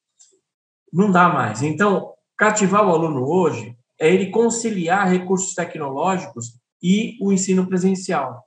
Não 0.91 1.09
dá 1.09 1.29
mais. 1.29 1.61
Então, 1.61 2.13
cativar 2.37 2.85
o 2.85 2.91
aluno 2.91 3.23
hoje 3.23 3.77
é 4.01 4.11
ele 4.11 4.31
conciliar 4.31 5.07
recursos 5.07 5.53
tecnológicos 5.53 6.59
e 6.81 7.19
o 7.21 7.31
ensino 7.31 7.67
presencial. 7.67 8.43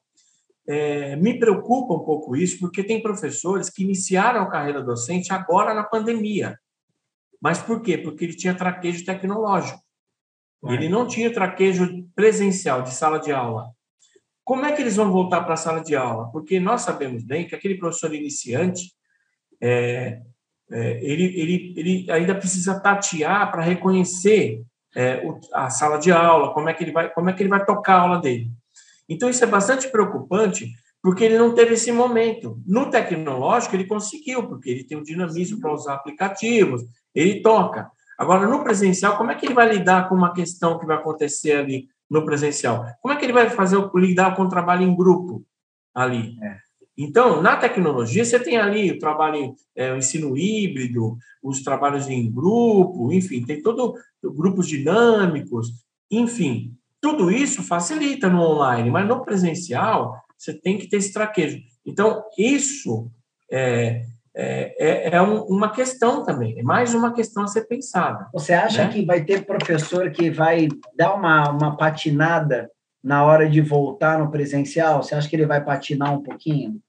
É, 0.66 1.14
me 1.14 1.38
preocupa 1.38 1.94
um 1.94 2.04
pouco 2.04 2.34
isso, 2.34 2.58
porque 2.58 2.82
tem 2.82 3.00
professores 3.00 3.70
que 3.70 3.84
iniciaram 3.84 4.42
a 4.42 4.50
carreira 4.50 4.82
docente 4.82 5.32
agora 5.32 5.72
na 5.72 5.84
pandemia. 5.84 6.58
Mas 7.40 7.60
por 7.60 7.82
quê? 7.82 7.96
Porque 7.96 8.24
ele 8.24 8.34
tinha 8.34 8.52
traquejo 8.52 9.04
tecnológico. 9.04 9.78
Ele 10.66 10.88
não 10.88 11.06
tinha 11.06 11.32
traquejo 11.32 12.04
presencial 12.16 12.82
de 12.82 12.92
sala 12.92 13.20
de 13.20 13.30
aula. 13.30 13.70
Como 14.42 14.64
é 14.64 14.72
que 14.72 14.82
eles 14.82 14.96
vão 14.96 15.12
voltar 15.12 15.42
para 15.42 15.54
a 15.54 15.58
sala 15.58 15.82
de 15.82 15.94
aula? 15.94 16.32
Porque 16.32 16.58
nós 16.58 16.80
sabemos 16.80 17.22
bem 17.22 17.46
que 17.46 17.54
aquele 17.54 17.76
professor 17.76 18.12
iniciante, 18.12 18.92
é, 19.60 20.20
é, 20.72 21.04
ele, 21.04 21.24
ele, 21.38 21.74
ele 21.76 22.10
ainda 22.10 22.34
precisa 22.34 22.80
tatear 22.80 23.52
para 23.52 23.62
reconhecer 23.62 24.64
é, 24.96 25.22
a 25.52 25.70
sala 25.70 25.98
de 25.98 26.12
aula, 26.12 26.52
como 26.52 26.68
é, 26.68 26.74
que 26.74 26.84
ele 26.84 26.92
vai, 26.92 27.10
como 27.12 27.28
é 27.30 27.32
que 27.32 27.42
ele 27.42 27.50
vai 27.50 27.64
tocar 27.64 27.96
a 27.96 28.00
aula 28.00 28.20
dele. 28.20 28.50
Então, 29.08 29.28
isso 29.28 29.42
é 29.44 29.46
bastante 29.46 29.88
preocupante, 29.88 30.70
porque 31.02 31.24
ele 31.24 31.38
não 31.38 31.54
teve 31.54 31.74
esse 31.74 31.92
momento. 31.92 32.58
No 32.66 32.90
tecnológico, 32.90 33.76
ele 33.76 33.86
conseguiu, 33.86 34.46
porque 34.48 34.70
ele 34.70 34.84
tem 34.84 34.96
o 34.96 35.04
dinamismo 35.04 35.60
para 35.60 35.72
usar 35.72 35.94
aplicativos, 35.94 36.82
ele 37.14 37.42
toca. 37.42 37.90
Agora, 38.18 38.46
no 38.46 38.62
presencial, 38.62 39.16
como 39.16 39.30
é 39.30 39.34
que 39.34 39.44
ele 39.44 39.54
vai 39.54 39.68
lidar 39.68 40.08
com 40.08 40.14
uma 40.14 40.32
questão 40.32 40.78
que 40.78 40.86
vai 40.86 40.96
acontecer 40.96 41.52
ali 41.52 41.88
no 42.08 42.24
presencial? 42.24 42.86
Como 43.02 43.12
é 43.12 43.16
que 43.16 43.24
ele 43.24 43.32
vai 43.32 43.50
fazer 43.50 43.78
lidar 43.94 44.34
com 44.36 44.42
o 44.42 44.48
trabalho 44.48 44.82
em 44.82 44.94
grupo 44.94 45.44
ali? 45.94 46.38
É. 46.42 46.58
Então, 46.96 47.42
na 47.42 47.56
tecnologia, 47.56 48.24
você 48.24 48.38
tem 48.38 48.56
ali 48.56 48.92
o 48.92 48.98
trabalho, 48.98 49.54
é, 49.74 49.92
o 49.92 49.96
ensino 49.96 50.36
híbrido, 50.36 51.16
os 51.42 51.62
trabalhos 51.62 52.08
em 52.08 52.30
grupo, 52.30 53.12
enfim, 53.12 53.44
tem 53.44 53.60
todo 53.60 53.94
grupos 54.22 54.68
dinâmicos, 54.68 55.68
enfim, 56.10 56.72
tudo 57.00 57.30
isso 57.30 57.62
facilita 57.62 58.28
no 58.28 58.40
online, 58.40 58.90
mas 58.90 59.06
no 59.08 59.24
presencial 59.24 60.16
você 60.38 60.54
tem 60.54 60.78
que 60.78 60.88
ter 60.88 60.98
esse 60.98 61.12
traquejo. 61.12 61.58
Então, 61.84 62.22
isso 62.38 63.10
é, 63.50 64.04
é, 64.34 64.74
é, 64.78 65.16
é 65.16 65.22
um, 65.22 65.42
uma 65.42 65.70
questão 65.70 66.24
também, 66.24 66.58
é 66.58 66.62
mais 66.62 66.94
uma 66.94 67.12
questão 67.12 67.42
a 67.42 67.46
ser 67.46 67.66
pensada. 67.66 68.28
Você 68.32 68.52
acha 68.52 68.84
né? 68.84 68.92
que 68.92 69.04
vai 69.04 69.24
ter 69.24 69.44
professor 69.44 70.10
que 70.10 70.30
vai 70.30 70.68
dar 70.96 71.14
uma, 71.14 71.50
uma 71.50 71.76
patinada 71.76 72.70
na 73.04 73.22
hora 73.22 73.48
de 73.48 73.60
voltar 73.60 74.18
no 74.18 74.30
presencial? 74.30 75.02
Você 75.02 75.14
acha 75.14 75.28
que 75.28 75.36
ele 75.36 75.44
vai 75.44 75.62
patinar 75.62 76.14
um 76.14 76.22
pouquinho? 76.22 76.80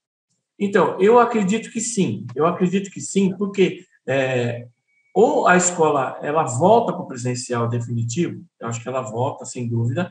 Então, 0.58 0.97
eu 1.01 1.19
acredito 1.19 1.69
que 1.69 1.82
sim. 1.82 2.25
Eu 2.34 2.45
acredito 2.45 2.89
que 2.89 3.01
sim, 3.01 3.36
porque 3.36 3.86
é, 4.08 4.65
ou 5.13 5.45
a 5.45 5.58
escola 5.58 6.17
ela 6.21 6.43
volta 6.43 6.93
para 6.93 7.01
o 7.01 7.08
presencial 7.08 7.67
definitivo, 7.67 8.41
eu 8.60 8.67
acho 8.69 8.82
que 8.82 8.88
ela 8.88 9.01
volta, 9.01 9.43
sem 9.43 9.67
dúvida, 9.67 10.10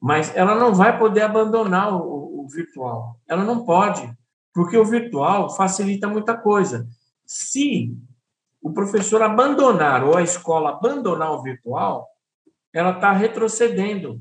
mas 0.00 0.34
ela 0.34 0.56
não 0.56 0.74
vai 0.74 0.98
poder 0.98 1.22
abandonar 1.22 1.94
o, 1.94 2.44
o 2.44 2.48
virtual. 2.48 3.16
Ela 3.28 3.44
não 3.44 3.64
pode, 3.64 4.12
porque 4.52 4.76
o 4.76 4.84
virtual 4.84 5.54
facilita 5.54 6.08
muita 6.08 6.36
coisa. 6.36 6.88
Se 7.24 7.96
o 8.60 8.72
professor 8.72 9.22
abandonar 9.22 10.02
ou 10.02 10.16
a 10.16 10.22
escola 10.22 10.70
abandonar 10.70 11.30
o 11.30 11.42
virtual, 11.42 12.08
ela 12.72 12.90
está 12.90 13.12
retrocedendo 13.12 14.20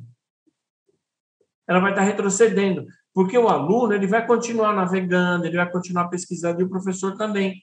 ela 1.68 1.80
vai 1.80 1.92
estar 1.92 2.04
retrocedendo, 2.04 2.86
porque 3.14 3.38
o 3.38 3.48
aluno 3.48 3.94
ele 3.94 4.08
vai 4.08 4.26
continuar 4.26 4.74
navegando, 4.74 5.46
ele 5.46 5.58
vai 5.58 5.70
continuar 5.72 6.08
pesquisando 6.10 6.62
e 6.62 6.64
o 6.64 6.70
professor 6.70 7.16
também. 7.16 7.62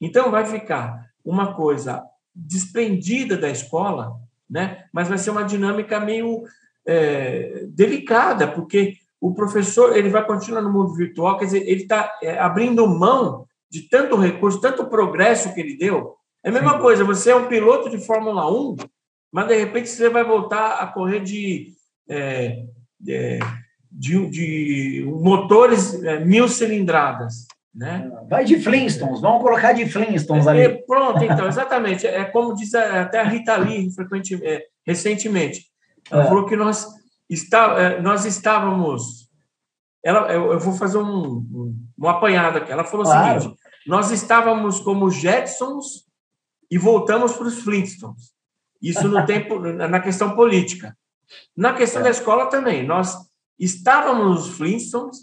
Então 0.00 0.30
vai 0.30 0.44
ficar 0.44 1.06
uma 1.24 1.54
coisa 1.54 2.02
desprendida 2.34 3.36
da 3.36 3.48
escola, 3.48 4.12
né? 4.48 4.84
Mas 4.92 5.08
vai 5.08 5.18
ser 5.18 5.30
uma 5.30 5.44
dinâmica 5.44 6.00
meio 6.00 6.42
é, 6.86 7.66
delicada, 7.68 8.48
porque 8.48 8.94
o 9.20 9.32
professor 9.34 9.96
ele 9.96 10.08
vai 10.10 10.26
continuar 10.26 10.60
no 10.60 10.72
mundo 10.72 10.94
virtual, 10.94 11.38
quer 11.38 11.46
dizer, 11.46 11.62
ele 11.66 11.82
está 11.82 12.18
é, 12.22 12.38
abrindo 12.38 12.86
mão 12.86 13.46
de 13.70 13.88
tanto 13.88 14.16
recurso, 14.16 14.60
tanto 14.60 14.86
progresso 14.86 15.54
que 15.54 15.60
ele 15.60 15.76
deu. 15.76 16.14
É 16.44 16.50
a 16.50 16.52
mesma 16.52 16.74
Sim. 16.74 16.78
coisa, 16.80 17.04
você 17.04 17.30
é 17.30 17.36
um 17.36 17.48
piloto 17.48 17.88
de 17.88 17.98
Fórmula 17.98 18.50
1, 18.50 18.76
mas 19.32 19.48
de 19.48 19.56
repente 19.56 19.88
você 19.88 20.08
vai 20.08 20.22
voltar 20.22 20.74
a 20.74 20.86
correr 20.86 21.20
de 21.20 21.72
é, 22.08 22.66
é, 23.08 23.38
de, 23.90 24.26
de, 24.28 25.04
motores 25.06 26.02
é, 26.02 26.24
mil 26.24 26.48
cilindradas. 26.48 27.46
Né? 27.74 28.08
Vai 28.28 28.44
de 28.44 28.60
Flintstones, 28.60 29.20
vamos 29.20 29.42
colocar 29.42 29.72
de 29.72 29.86
Flintstones 29.86 30.46
ali. 30.46 30.60
É, 30.60 30.68
pronto, 30.68 31.24
então, 31.24 31.46
exatamente. 31.48 32.06
É 32.06 32.24
como 32.24 32.54
diz 32.54 32.72
até 32.74 33.20
a 33.20 33.24
Rita 33.24 33.56
Lee 33.56 33.88
é, 34.42 34.62
recentemente. 34.86 35.66
Ela 36.10 36.26
falou 36.26 36.46
que 36.46 36.54
nós, 36.54 36.86
está, 37.28 38.00
nós 38.00 38.24
estávamos. 38.24 39.28
Ela, 40.04 40.32
eu, 40.32 40.52
eu 40.52 40.60
vou 40.60 40.74
fazer 40.74 40.98
um, 40.98 41.38
um, 41.38 41.76
um 41.98 42.08
apanhado 42.08 42.58
aqui. 42.58 42.70
Ela 42.70 42.84
falou 42.84 43.06
claro. 43.06 43.38
o 43.38 43.40
seguinte: 43.40 43.58
nós 43.86 44.10
estávamos 44.10 44.78
como 44.80 45.10
Jetsons 45.10 46.04
e 46.70 46.78
voltamos 46.78 47.32
para 47.32 47.46
os 47.46 47.62
Flintstones. 47.62 48.32
Isso 48.80 49.08
no 49.08 49.24
tempo, 49.26 49.58
na 49.58 50.00
questão 50.00 50.34
política. 50.36 50.96
Na 51.56 51.74
questão 51.74 52.00
é. 52.00 52.04
da 52.04 52.10
escola 52.10 52.46
também, 52.46 52.86
nós 52.86 53.16
estávamos 53.58 54.46
nos 54.46 54.56
Flintstones, 54.56 55.18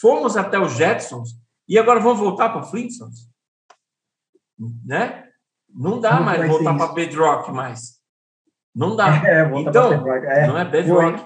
fomos 0.00 0.36
até 0.36 0.58
os 0.58 0.72
Jetsons 0.72 1.30
e 1.68 1.78
agora 1.78 2.00
vamos 2.00 2.18
voltar 2.18 2.50
para 2.50 2.62
Flintstones, 2.62 3.28
né? 4.84 5.28
Não 5.74 6.00
dá 6.00 6.12
Como 6.12 6.24
mais 6.24 6.46
voltar 6.46 6.76
para 6.76 6.92
Bedrock 6.92 7.50
mais. 7.50 8.00
Não 8.74 8.96
dá. 8.96 9.22
É, 9.24 9.60
então, 9.60 9.92
é. 9.92 10.46
não 10.46 10.58
é 10.58 10.64
Bedrock. 10.64 11.24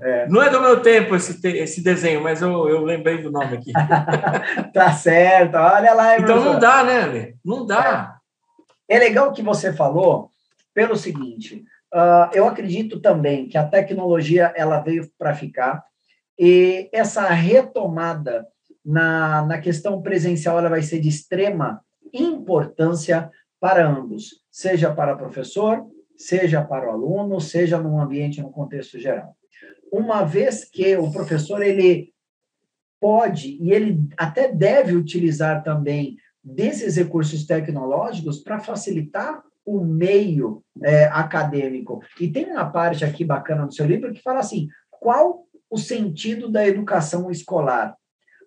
É. 0.00 0.26
Não 0.28 0.42
é 0.42 0.50
do 0.50 0.60
meu 0.60 0.82
tempo 0.82 1.14
esse, 1.14 1.46
esse 1.46 1.82
desenho, 1.82 2.20
mas 2.20 2.42
eu, 2.42 2.68
eu 2.68 2.82
lembrei 2.82 3.22
do 3.22 3.30
nome 3.30 3.58
aqui. 3.58 3.72
tá 4.74 4.92
certo, 4.92 5.54
olha 5.54 5.94
lá. 5.94 6.18
Então 6.18 6.44
não 6.44 6.58
dá, 6.58 6.82
né? 6.82 7.34
Não 7.44 7.64
dá. 7.64 8.18
É. 8.88 8.96
é 8.96 8.98
legal 8.98 9.28
o 9.28 9.32
que 9.32 9.42
você 9.42 9.72
falou 9.72 10.30
pelo 10.74 10.96
seguinte: 10.96 11.64
Uh, 11.92 12.28
eu 12.34 12.46
acredito 12.46 13.00
também 13.00 13.48
que 13.48 13.56
a 13.56 13.66
tecnologia 13.66 14.52
ela 14.54 14.78
veio 14.80 15.10
para 15.16 15.34
ficar 15.34 15.82
e 16.38 16.88
essa 16.92 17.26
retomada 17.28 18.46
na, 18.84 19.44
na 19.46 19.58
questão 19.58 20.00
presencial 20.02 20.58
ela 20.58 20.68
vai 20.68 20.82
ser 20.82 21.00
de 21.00 21.08
extrema 21.08 21.80
importância 22.12 23.30
para 23.58 23.86
ambos, 23.86 24.42
seja 24.50 24.92
para 24.94 25.14
o 25.14 25.18
professor, 25.18 25.86
seja 26.16 26.62
para 26.62 26.88
o 26.88 26.90
aluno, 26.90 27.40
seja 27.40 27.78
no 27.78 28.00
ambiente, 28.00 28.42
no 28.42 28.50
contexto 28.50 28.98
geral. 28.98 29.36
Uma 29.92 30.24
vez 30.24 30.64
que 30.64 30.96
o 30.96 31.10
professor 31.10 31.62
ele 31.62 32.12
pode 33.00 33.56
e 33.60 33.72
ele 33.72 34.00
até 34.16 34.52
deve 34.52 34.94
utilizar 34.94 35.62
também 35.62 36.16
desses 36.42 36.96
recursos 36.96 37.46
tecnológicos 37.46 38.42
para 38.42 38.60
facilitar 38.60 39.42
o 39.68 39.84
meio 39.84 40.62
é, 40.82 41.04
acadêmico. 41.04 42.00
E 42.18 42.28
tem 42.28 42.46
uma 42.46 42.64
parte 42.64 43.04
aqui 43.04 43.24
bacana 43.24 43.66
no 43.66 43.72
seu 43.72 43.86
livro 43.86 44.12
que 44.12 44.22
fala 44.22 44.40
assim: 44.40 44.68
qual 44.90 45.44
o 45.70 45.76
sentido 45.76 46.50
da 46.50 46.66
educação 46.66 47.30
escolar? 47.30 47.94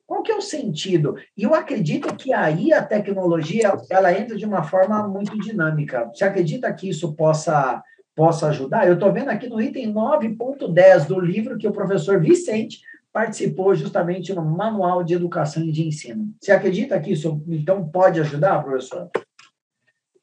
Qual 0.08 0.24
que 0.24 0.32
é 0.32 0.36
o 0.36 0.42
sentido? 0.42 1.16
E 1.38 1.44
eu 1.44 1.54
acredito 1.54 2.14
que 2.16 2.34
aí 2.34 2.74
a 2.74 2.84
tecnologia 2.84 3.74
ela 3.90 4.12
entra 4.12 4.36
de 4.36 4.46
uma 4.46 4.64
forma 4.64 5.08
muito 5.08 5.38
dinâmica. 5.40 6.10
Você 6.14 6.26
acredita 6.26 6.74
que 6.74 6.90
isso 6.90 7.14
possa 7.16 7.82
possa 8.14 8.50
ajudar? 8.50 8.88
Eu 8.88 8.96
estou 8.96 9.12
vendo 9.14 9.30
aqui 9.30 9.48
no 9.48 9.62
item 9.62 9.94
9.10 9.94 11.08
do 11.08 11.20
livro 11.20 11.58
que 11.58 11.68
o 11.68 11.72
professor 11.72 12.20
Vicente 12.20 12.82
participou 13.14 13.74
justamente 13.74 14.34
no 14.34 14.44
Manual 14.44 15.04
de 15.04 15.14
Educação 15.14 15.64
e 15.64 15.72
de 15.72 15.88
Ensino. 15.88 16.34
Você 16.40 16.52
acredita 16.52 17.00
que 17.00 17.12
isso 17.14 17.42
então 17.48 17.88
pode 17.88 18.20
ajudar, 18.20 18.64
professor? 18.64 19.10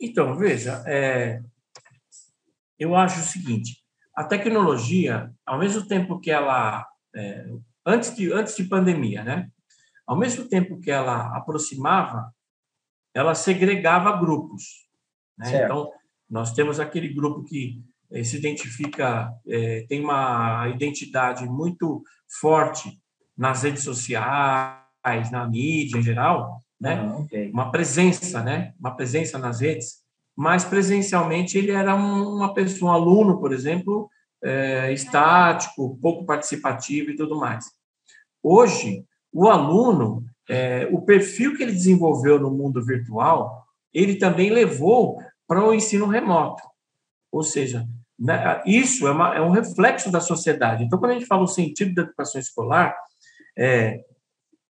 Então, 0.01 0.37
veja, 0.37 0.83
é, 0.87 1.43
eu 2.79 2.95
acho 2.95 3.21
o 3.21 3.25
seguinte: 3.25 3.83
a 4.15 4.25
tecnologia, 4.25 5.33
ao 5.45 5.59
mesmo 5.59 5.87
tempo 5.87 6.21
que 6.21 6.31
ela, 6.31 6.87
é, 7.15 7.47
antes, 7.85 8.15
de, 8.15 8.33
antes 8.33 8.57
de 8.57 8.65
pandemia, 8.65 9.25
né? 9.25 9.51
Ao 10.07 10.17
mesmo 10.17 10.49
tempo 10.49 10.81
que 10.81 10.91
ela 10.91 11.37
aproximava, 11.37 12.33
ela 13.15 13.35
segregava 13.35 14.17
grupos. 14.17 14.89
Né? 15.37 15.65
Então, 15.65 15.91
nós 16.29 16.53
temos 16.53 16.81
aquele 16.81 17.09
grupo 17.09 17.45
que 17.45 17.83
é, 18.11 18.23
se 18.23 18.37
identifica, 18.37 19.31
é, 19.47 19.85
tem 19.89 20.03
uma 20.03 20.69
identidade 20.69 21.45
muito 21.45 22.03
forte 22.41 22.99
nas 23.37 23.63
redes 23.63 23.83
sociais, 23.85 25.31
na 25.31 25.47
mídia 25.47 25.99
em 25.99 26.03
geral, 26.03 26.63
né? 26.81 26.95
Ah, 26.95 27.17
okay. 27.19 27.51
Uma 27.51 27.71
presença, 27.71 28.43
né? 28.43 28.73
Uma 28.79 28.95
presença 28.95 29.39
nas 29.39 29.61
redes. 29.61 30.03
Mas 30.37 30.65
presencialmente 30.65 31.59
ele 31.59 31.73
era 31.73 31.95
uma 31.95 32.55
pessoa, 32.55 32.93
um 32.93 32.95
aluno, 32.95 33.41
por 33.41 33.53
exemplo, 33.53 34.09
é, 34.43 34.93
estático, 34.93 35.99
pouco 36.01 36.25
participativo 36.25 37.11
e 37.11 37.17
tudo 37.17 37.37
mais. 37.37 37.67
Hoje, 38.43 39.05
o 39.33 39.49
aluno, 39.49 40.25
é, 40.49 40.89
o 40.93 41.03
perfil 41.03 41.57
que 41.57 41.63
ele 41.63 41.73
desenvolveu 41.73 42.39
no 42.39 42.51
mundo 42.51 42.85
virtual, 42.85 43.67
ele 43.93 44.15
também 44.15 44.51
levou 44.51 45.21
para 45.47 45.65
o 45.65 45.75
ensino 45.75 46.07
remoto. 46.07 46.63
Ou 47.33 47.43
seja, 47.43 47.85
né, 48.19 48.63
isso 48.65 49.07
é, 49.09 49.11
uma, 49.11 49.35
é, 49.35 49.41
um 49.41 49.51
reflexo 49.51 50.11
da 50.11 50.21
sociedade. 50.21 50.85
Então, 50.85 50.99
quando 50.99 51.13
a 51.13 51.15
gente 51.15 51.27
fala 51.27 51.43
o 51.43 51.49
sentido 51.49 51.95
da 51.95 52.03
educação 52.03 52.41
escolar, 52.41 52.97
é, 53.57 54.05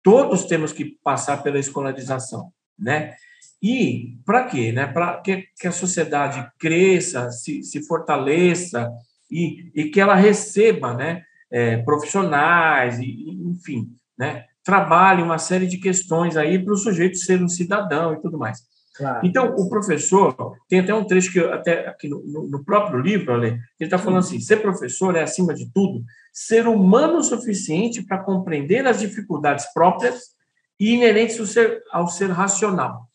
todos 0.03 0.45
temos 0.45 0.73
que 0.73 0.97
passar 1.03 1.43
pela 1.43 1.59
escolarização, 1.59 2.53
né? 2.79 3.15
E 3.63 4.19
para 4.27 4.45
quê? 4.45 4.73
Né? 4.73 4.87
Para 4.87 5.21
que, 5.21 5.45
que, 5.59 5.69
a 5.69 5.73
sociedade 5.73 6.45
cresça, 6.59 7.31
se, 7.31 7.63
se 7.63 7.87
fortaleça 7.87 8.91
e, 9.31 9.71
e, 9.73 9.85
que 9.89 10.01
ela 10.01 10.17
receba 10.17 10.95
né, 10.95 11.23
é, 11.51 11.77
profissionais, 11.79 12.99
e, 12.99 13.31
enfim, 13.31 13.89
né, 14.19 14.47
trabalhe 14.65 15.23
uma 15.23 15.39
série 15.39 15.69
de 15.69 15.79
questões 15.79 16.37
aí 16.37 16.59
para 16.59 16.73
o 16.73 16.77
sujeito 16.77 17.17
ser 17.19 17.41
um 17.41 17.49
cidadão 17.49 18.13
e 18.13 18.21
tudo 18.21 18.37
mais. 18.37 18.59
Claro. 18.97 19.27
Então, 19.27 19.55
o 19.57 19.69
professor, 19.69 20.35
tem 20.69 20.81
até 20.81 20.93
um 20.93 21.05
trecho 21.05 21.33
que 21.33 21.39
eu, 21.39 21.53
até 21.53 21.89
aqui 21.89 22.09
no, 22.09 22.49
no 22.51 22.65
próprio 22.65 23.01
livro, 23.01 23.33
Ale, 23.33 23.49
ele 23.49 23.61
está 23.81 23.97
falando 23.97 24.19
assim: 24.19 24.39
ser 24.39 24.59
professor 24.59 25.17
é, 25.17 25.23
acima 25.23 25.55
de 25.55 25.71
tudo, 25.73 26.03
ser 26.33 26.67
humano 26.67 27.19
o 27.19 27.23
suficiente 27.23 28.03
para 28.03 28.23
compreender 28.23 28.87
as 28.87 29.01
dificuldades 29.01 29.67
próprias 29.73 30.33
e 30.81 30.95
inerentes 30.95 31.39
ao 31.39 31.47
ser, 31.47 31.83
ao 31.93 32.09
ser 32.09 32.31
racional. 32.31 33.09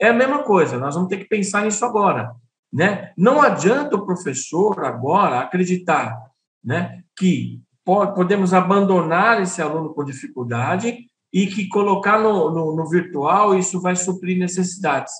É 0.00 0.08
a 0.08 0.12
mesma 0.12 0.42
coisa, 0.42 0.78
nós 0.78 0.94
vamos 0.94 1.08
ter 1.08 1.18
que 1.18 1.28
pensar 1.28 1.64
nisso 1.64 1.84
agora. 1.84 2.34
Né? 2.72 3.12
Não 3.16 3.40
adianta 3.40 3.96
o 3.96 4.04
professor 4.04 4.84
agora 4.84 5.40
acreditar 5.40 6.20
né, 6.62 7.02
que 7.16 7.62
podemos 7.84 8.52
abandonar 8.52 9.40
esse 9.40 9.62
aluno 9.62 9.94
com 9.94 10.04
dificuldade 10.04 11.06
e 11.32 11.46
que 11.46 11.68
colocar 11.68 12.18
no, 12.18 12.50
no, 12.50 12.74
no, 12.74 12.88
virtual 12.88 13.56
isso 13.56 13.80
vai 13.80 13.94
suprir 13.94 14.38
necessidades. 14.38 15.12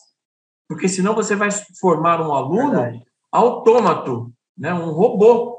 Porque 0.69 0.89
senão 0.89 1.15
você 1.15 1.37
vai 1.37 1.51
formar 1.81 2.21
um 2.21 2.33
aluno 2.33 2.81
Verdade. 2.81 3.03
autômato, 3.31 4.33
né? 4.57 4.73
um 4.73 4.91
robô. 4.91 5.54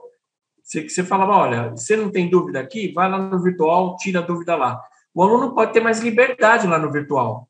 Você, 0.66 0.90
você 0.90 1.04
falava, 1.04 1.34
olha, 1.34 1.70
você 1.70 1.96
não 1.96 2.10
tem 2.12 2.28
dúvida 2.28 2.60
aqui? 2.60 2.92
Vai 2.92 3.08
lá 3.08 3.20
no 3.20 3.40
virtual, 3.40 3.96
tira 3.98 4.20
a 4.20 4.24
dúvida 4.24 4.56
lá. 4.56 4.82
O 5.14 5.22
aluno 5.22 5.54
pode 5.54 5.72
ter 5.72 5.80
mais 5.80 6.00
liberdade 6.00 6.66
lá 6.66 6.80
no 6.80 6.92
virtual. 6.92 7.48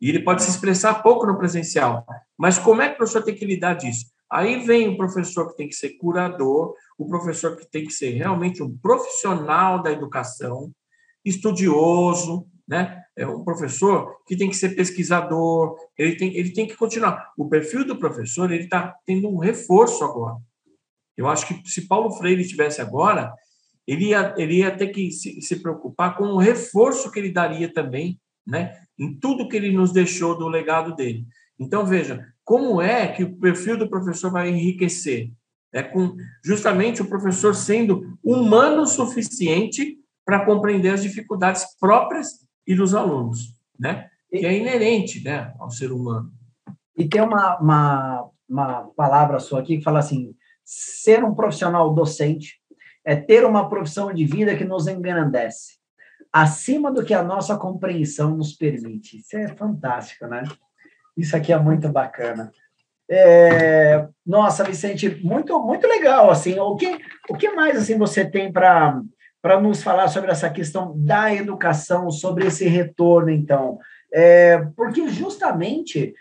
E 0.00 0.08
ele 0.08 0.24
pode 0.24 0.42
se 0.42 0.48
expressar 0.48 1.02
pouco 1.02 1.26
no 1.26 1.36
presencial. 1.36 2.06
Mas 2.38 2.58
como 2.58 2.80
é 2.80 2.88
que 2.88 2.94
o 2.94 2.96
professor 2.96 3.22
tem 3.22 3.34
que 3.34 3.44
lidar 3.44 3.74
disso? 3.74 4.06
Aí 4.32 4.64
vem 4.64 4.88
o 4.88 4.96
professor 4.96 5.50
que 5.50 5.56
tem 5.56 5.68
que 5.68 5.74
ser 5.74 5.90
curador, 5.98 6.74
o 6.96 7.06
professor 7.06 7.56
que 7.56 7.70
tem 7.70 7.84
que 7.84 7.92
ser 7.92 8.12
realmente 8.12 8.62
um 8.62 8.74
profissional 8.78 9.82
da 9.82 9.92
educação, 9.92 10.72
estudioso, 11.22 12.46
né? 12.66 13.02
É 13.14 13.26
um 13.26 13.44
professor 13.44 14.16
que 14.26 14.34
tem 14.34 14.48
que 14.48 14.56
ser 14.56 14.70
pesquisador, 14.70 15.76
ele 15.98 16.16
tem, 16.16 16.34
ele 16.34 16.54
tem 16.54 16.66
que 16.66 16.76
continuar. 16.76 17.32
O 17.36 17.50
perfil 17.50 17.84
do 17.84 17.98
professor 17.98 18.50
ele 18.50 18.64
está 18.64 18.96
tendo 19.04 19.28
um 19.28 19.36
reforço 19.36 20.02
agora. 20.02 20.36
Eu 21.20 21.28
acho 21.28 21.46
que 21.46 21.68
se 21.68 21.86
Paulo 21.86 22.10
Freire 22.12 22.40
estivesse 22.40 22.80
agora, 22.80 23.30
ele 23.86 24.06
ia, 24.06 24.34
ele 24.38 24.58
ia 24.58 24.74
ter 24.74 24.88
que 24.88 25.10
se, 25.10 25.42
se 25.42 25.56
preocupar 25.56 26.16
com 26.16 26.24
o 26.24 26.38
reforço 26.38 27.10
que 27.12 27.18
ele 27.18 27.30
daria 27.30 27.70
também, 27.70 28.18
né? 28.46 28.72
Em 28.98 29.14
tudo 29.14 29.46
que 29.46 29.54
ele 29.54 29.70
nos 29.70 29.92
deixou 29.92 30.36
do 30.36 30.48
legado 30.48 30.96
dele. 30.96 31.26
Então 31.58 31.84
veja, 31.84 32.26
como 32.42 32.80
é 32.80 33.06
que 33.08 33.22
o 33.22 33.36
perfil 33.36 33.76
do 33.76 33.90
professor 33.90 34.30
vai 34.30 34.48
enriquecer? 34.48 35.30
É 35.74 35.82
com 35.82 36.16
justamente 36.42 37.02
o 37.02 37.08
professor 37.08 37.54
sendo 37.54 38.16
humano 38.24 38.82
o 38.82 38.86
suficiente 38.86 39.98
para 40.24 40.46
compreender 40.46 40.94
as 40.94 41.02
dificuldades 41.02 41.66
próprias 41.78 42.46
e 42.66 42.74
dos 42.74 42.94
alunos, 42.94 43.54
né? 43.78 44.08
Que 44.30 44.46
é 44.46 44.56
inerente, 44.56 45.22
né, 45.22 45.52
ao 45.58 45.70
ser 45.70 45.92
humano. 45.92 46.32
E 46.96 47.06
tem 47.06 47.20
uma, 47.20 47.58
uma, 47.58 48.30
uma 48.48 48.84
palavra 48.96 49.38
sua 49.38 49.60
aqui 49.60 49.76
que 49.76 49.84
fala 49.84 49.98
assim: 49.98 50.34
ser 50.72 51.24
um 51.24 51.34
profissional 51.34 51.92
docente 51.92 52.60
é 53.04 53.16
ter 53.16 53.44
uma 53.44 53.68
profissão 53.68 54.12
de 54.12 54.24
vida 54.24 54.54
que 54.54 54.64
nos 54.64 54.86
engrandece, 54.86 55.78
acima 56.32 56.92
do 56.92 57.04
que 57.04 57.12
a 57.12 57.24
nossa 57.24 57.56
compreensão 57.56 58.36
nos 58.36 58.52
permite. 58.52 59.18
Isso 59.18 59.36
é 59.36 59.48
fantástico, 59.48 60.28
né? 60.28 60.44
Isso 61.16 61.36
aqui 61.36 61.52
é 61.52 61.58
muito 61.58 61.88
bacana. 61.88 62.52
É, 63.10 64.06
nossa, 64.24 64.62
Vicente, 64.62 65.20
muito 65.24 65.58
muito 65.60 65.88
legal 65.88 66.30
assim. 66.30 66.56
O 66.60 66.76
que 66.76 66.98
o 67.28 67.34
que 67.34 67.50
mais 67.50 67.76
assim 67.76 67.98
você 67.98 68.24
tem 68.24 68.52
para 68.52 69.02
para 69.42 69.60
nos 69.60 69.82
falar 69.82 70.06
sobre 70.06 70.30
essa 70.30 70.48
questão 70.50 70.94
da 70.96 71.34
educação, 71.34 72.10
sobre 72.10 72.46
esse 72.46 72.68
retorno, 72.68 73.30
então. 73.30 73.78
É, 74.12 74.58
porque 74.76 75.08
justamente 75.08 76.14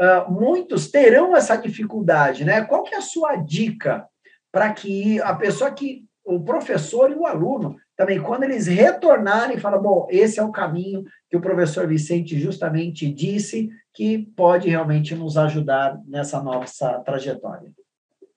uh, 0.00 0.30
muitos 0.30 0.90
terão 0.90 1.36
essa 1.36 1.56
dificuldade, 1.56 2.44
né? 2.44 2.64
Qual 2.64 2.82
que 2.82 2.94
é 2.94 2.98
a 2.98 3.02
sua 3.02 3.36
dica 3.36 4.06
para 4.50 4.72
que 4.72 5.20
a 5.20 5.34
pessoa 5.34 5.70
que, 5.70 6.04
o 6.24 6.40
professor 6.40 7.10
e 7.10 7.14
o 7.14 7.26
aluno, 7.26 7.76
também, 7.96 8.20
quando 8.20 8.44
eles 8.44 8.66
retornarem, 8.66 9.58
falam, 9.58 9.82
bom, 9.82 10.06
esse 10.10 10.38
é 10.38 10.42
o 10.42 10.52
caminho 10.52 11.04
que 11.28 11.36
o 11.36 11.40
professor 11.40 11.86
Vicente 11.86 12.38
justamente 12.38 13.10
disse 13.12 13.68
que 13.92 14.18
pode 14.36 14.68
realmente 14.68 15.14
nos 15.14 15.36
ajudar 15.36 15.98
nessa 16.06 16.40
nossa 16.40 17.00
trajetória. 17.00 17.72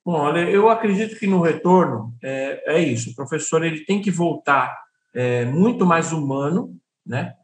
Bom, 0.03 0.13
olha, 0.13 0.49
eu 0.49 0.67
acredito 0.67 1.15
que 1.19 1.27
no 1.27 1.41
retorno 1.41 2.11
é, 2.23 2.75
é 2.75 2.79
isso. 2.79 3.11
O 3.11 3.15
professor 3.15 3.63
ele 3.63 3.85
tem 3.85 4.01
que 4.01 4.09
voltar 4.09 4.75
é, 5.13 5.45
muito 5.45 5.85
mais 5.85 6.11
humano, 6.11 6.75
né? 7.05 7.35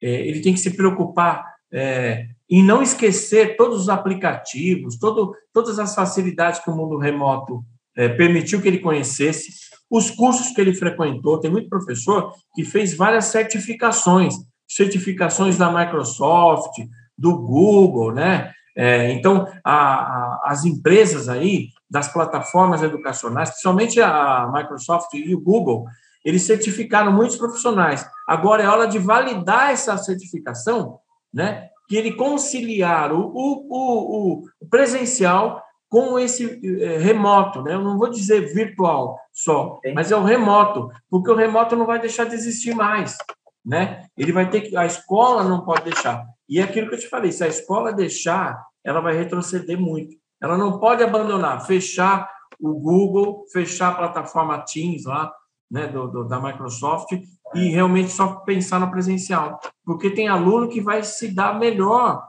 É, 0.00 0.10
ele 0.10 0.42
tem 0.42 0.52
que 0.52 0.60
se 0.60 0.76
preocupar 0.76 1.42
é, 1.72 2.26
em 2.52 2.62
não 2.62 2.82
esquecer 2.82 3.56
todos 3.56 3.80
os 3.80 3.88
aplicativos, 3.88 4.98
todo, 4.98 5.34
todas 5.54 5.78
as 5.78 5.94
facilidades 5.94 6.62
que 6.62 6.68
o 6.68 6.76
mundo 6.76 6.98
remoto 6.98 7.64
é, 7.96 8.10
permitiu 8.10 8.60
que 8.60 8.68
ele 8.68 8.78
conhecesse, 8.78 9.50
os 9.90 10.10
cursos 10.10 10.48
que 10.48 10.60
ele 10.60 10.74
frequentou. 10.74 11.40
Tem 11.40 11.50
muito 11.50 11.70
professor 11.70 12.30
que 12.54 12.62
fez 12.62 12.94
várias 12.94 13.24
certificações, 13.24 14.34
certificações 14.68 15.56
da 15.56 15.72
Microsoft, 15.72 16.78
do 17.16 17.38
Google, 17.38 18.12
né? 18.12 18.52
É, 18.76 19.10
então, 19.12 19.48
a, 19.64 19.74
a, 19.74 20.40
as 20.44 20.66
empresas 20.66 21.30
aí, 21.30 21.68
das 21.88 22.12
plataformas 22.12 22.82
educacionais, 22.82 23.48
principalmente 23.48 23.98
a 23.98 24.50
Microsoft 24.52 25.14
e 25.14 25.34
o 25.34 25.40
Google, 25.40 25.86
eles 26.22 26.42
certificaram 26.42 27.12
muitos 27.12 27.36
profissionais. 27.36 28.06
Agora 28.28 28.62
é 28.62 28.68
hora 28.68 28.86
de 28.86 28.98
validar 28.98 29.70
essa 29.70 29.96
certificação, 29.96 30.98
né? 31.32 31.71
Que 31.88 31.96
ele 31.96 32.12
conciliar 32.12 33.12
o, 33.12 33.32
o, 33.34 34.44
o 34.60 34.68
presencial 34.68 35.62
com 35.92 36.18
esse 36.18 36.58
é, 36.82 36.96
remoto, 36.96 37.60
né? 37.60 37.74
Eu 37.74 37.82
não 37.82 37.98
vou 37.98 38.08
dizer 38.08 38.54
virtual 38.54 39.18
só, 39.30 39.78
mas 39.94 40.10
é 40.10 40.16
o 40.16 40.24
remoto, 40.24 40.90
porque 41.10 41.30
o 41.30 41.34
remoto 41.34 41.76
não 41.76 41.84
vai 41.84 42.00
deixar 42.00 42.24
de 42.24 42.34
existir 42.34 42.74
mais, 42.74 43.18
né? 43.62 44.06
Ele 44.16 44.32
vai 44.32 44.48
ter 44.48 44.62
que 44.62 44.74
a 44.74 44.86
escola 44.86 45.44
não 45.44 45.64
pode 45.64 45.84
deixar. 45.84 46.24
E 46.48 46.58
é 46.58 46.62
aquilo 46.62 46.88
que 46.88 46.94
eu 46.94 46.98
te 46.98 47.08
falei, 47.08 47.30
se 47.30 47.44
a 47.44 47.48
escola 47.48 47.92
deixar, 47.92 48.58
ela 48.82 49.02
vai 49.02 49.14
retroceder 49.14 49.78
muito. 49.78 50.16
Ela 50.42 50.56
não 50.56 50.80
pode 50.80 51.04
abandonar, 51.04 51.66
fechar 51.66 52.26
o 52.58 52.72
Google, 52.72 53.44
fechar 53.52 53.88
a 53.88 53.94
plataforma 53.94 54.64
Teams 54.64 55.04
lá, 55.04 55.30
né, 55.70 55.88
do, 55.88 56.08
do, 56.08 56.24
da 56.24 56.40
Microsoft 56.40 57.12
e 57.54 57.68
realmente 57.68 58.10
só 58.10 58.36
pensar 58.36 58.80
no 58.80 58.90
presencial, 58.90 59.60
porque 59.84 60.10
tem 60.10 60.28
aluno 60.28 60.68
que 60.68 60.80
vai 60.80 61.02
se 61.02 61.34
dar 61.34 61.58
melhor 61.58 62.22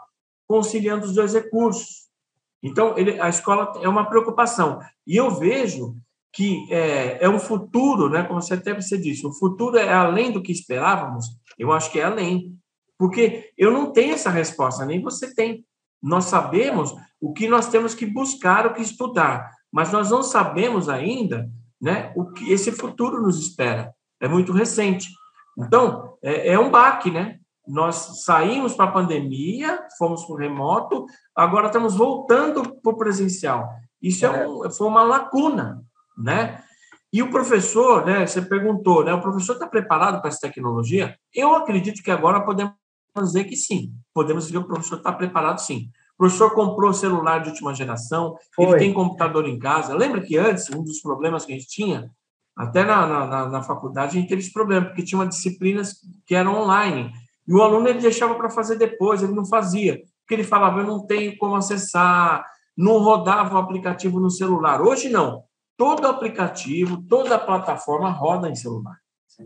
conciliando 0.47 1.05
os 1.05 1.13
dois 1.13 1.33
recursos. 1.33 2.03
Então, 2.61 2.97
ele, 2.97 3.19
a 3.19 3.29
escola 3.29 3.73
é 3.81 3.89
uma 3.89 4.09
preocupação. 4.09 4.79
E 5.05 5.15
eu 5.15 5.31
vejo 5.31 5.95
que 6.31 6.65
é, 6.71 7.23
é 7.25 7.29
um 7.29 7.39
futuro, 7.39 8.09
né, 8.09 8.23
como 8.23 8.41
você 8.41 8.55
até 8.55 8.73
você 8.73 8.97
disse, 8.97 9.25
o 9.25 9.33
futuro 9.33 9.77
é 9.77 9.93
além 9.93 10.31
do 10.31 10.41
que 10.41 10.51
esperávamos, 10.51 11.25
eu 11.59 11.71
acho 11.71 11.91
que 11.91 11.99
é 11.99 12.05
além. 12.05 12.57
Porque 12.97 13.51
eu 13.57 13.71
não 13.71 13.91
tenho 13.91 14.13
essa 14.13 14.29
resposta, 14.29 14.85
nem 14.85 15.01
você 15.01 15.33
tem. 15.33 15.65
Nós 16.01 16.25
sabemos 16.25 16.93
o 17.19 17.33
que 17.33 17.47
nós 17.47 17.67
temos 17.67 17.93
que 17.93 18.05
buscar, 18.05 18.65
o 18.65 18.73
que 18.73 18.81
estudar, 18.81 19.51
mas 19.71 19.91
nós 19.91 20.09
não 20.09 20.23
sabemos 20.23 20.89
ainda 20.89 21.49
né, 21.81 22.13
o 22.15 22.31
que 22.31 22.51
esse 22.51 22.71
futuro 22.71 23.21
nos 23.21 23.39
espera. 23.39 23.93
É 24.23 24.27
muito 24.27 24.53
recente. 24.53 25.09
Então, 25.57 26.17
é, 26.23 26.53
é 26.53 26.59
um 26.59 26.71
baque, 26.71 27.11
né? 27.11 27.39
Nós 27.67 28.23
saímos 28.23 28.73
para 28.73 28.85
a 28.85 28.91
pandemia, 28.91 29.85
fomos 29.97 30.23
para 30.23 30.33
o 30.33 30.37
remoto, 30.37 31.05
agora 31.35 31.67
estamos 31.67 31.95
voltando 31.95 32.63
para 32.81 32.91
o 32.93 32.97
presencial. 32.97 33.69
Isso 34.01 34.25
é 34.25 34.47
um, 34.47 34.71
foi 34.71 34.87
uma 34.87 35.03
lacuna, 35.03 35.83
né? 36.17 36.63
E 37.11 37.21
o 37.21 37.29
professor, 37.29 38.05
né? 38.05 38.25
Você 38.25 38.41
perguntou, 38.41 39.03
né? 39.03 39.13
O 39.13 39.21
professor 39.21 39.53
está 39.53 39.67
preparado 39.67 40.21
para 40.21 40.29
essa 40.29 40.39
tecnologia? 40.39 41.17
Eu 41.33 41.53
acredito 41.55 42.01
que 42.01 42.09
agora 42.09 42.39
podemos 42.45 42.73
dizer 43.17 43.43
que 43.43 43.57
sim. 43.57 43.93
Podemos 44.13 44.47
dizer 44.47 44.57
que 44.59 44.63
o 44.63 44.67
professor 44.67 44.99
está 44.99 45.11
preparado, 45.11 45.59
sim. 45.59 45.89
O 46.15 46.17
professor 46.17 46.51
comprou 46.51 46.93
celular 46.93 47.39
de 47.39 47.49
última 47.49 47.75
geração, 47.75 48.37
Foi. 48.55 48.65
ele 48.65 48.77
tem 48.77 48.93
computador 48.93 49.47
em 49.49 49.59
casa. 49.59 49.93
Lembra 49.93 50.21
que 50.21 50.37
antes, 50.37 50.69
um 50.69 50.81
dos 50.81 51.01
problemas 51.01 51.45
que 51.45 51.51
a 51.51 51.55
gente 51.55 51.67
tinha, 51.67 52.09
até 52.55 52.83
na, 52.83 53.07
na, 53.07 53.49
na 53.49 53.63
faculdade, 53.63 54.17
a 54.17 54.19
gente 54.19 54.29
teve 54.29 54.41
esse 54.41 54.53
problema, 54.53 54.85
porque 54.85 55.03
tinha 55.03 55.19
uma 55.19 55.27
disciplinas 55.27 55.95
que 56.25 56.35
eram 56.35 56.61
online. 56.61 57.11
E 57.47 57.53
o 57.53 57.61
aluno 57.61 57.87
ele 57.87 57.99
deixava 57.99 58.35
para 58.35 58.49
fazer 58.49 58.77
depois, 58.77 59.21
ele 59.21 59.33
não 59.33 59.45
fazia. 59.45 60.01
Porque 60.21 60.35
ele 60.35 60.43
falava, 60.43 60.79
eu 60.79 60.87
não 60.87 61.05
tenho 61.05 61.37
como 61.37 61.55
acessar, 61.55 62.45
não 62.77 62.99
rodava 62.99 63.55
o 63.55 63.57
aplicativo 63.57 64.19
no 64.19 64.29
celular. 64.29 64.81
Hoje 64.81 65.09
não. 65.09 65.43
Todo 65.75 66.07
aplicativo, 66.07 67.01
toda 67.09 67.39
plataforma 67.39 68.09
roda 68.09 68.49
em 68.49 68.55
celular. 68.55 68.97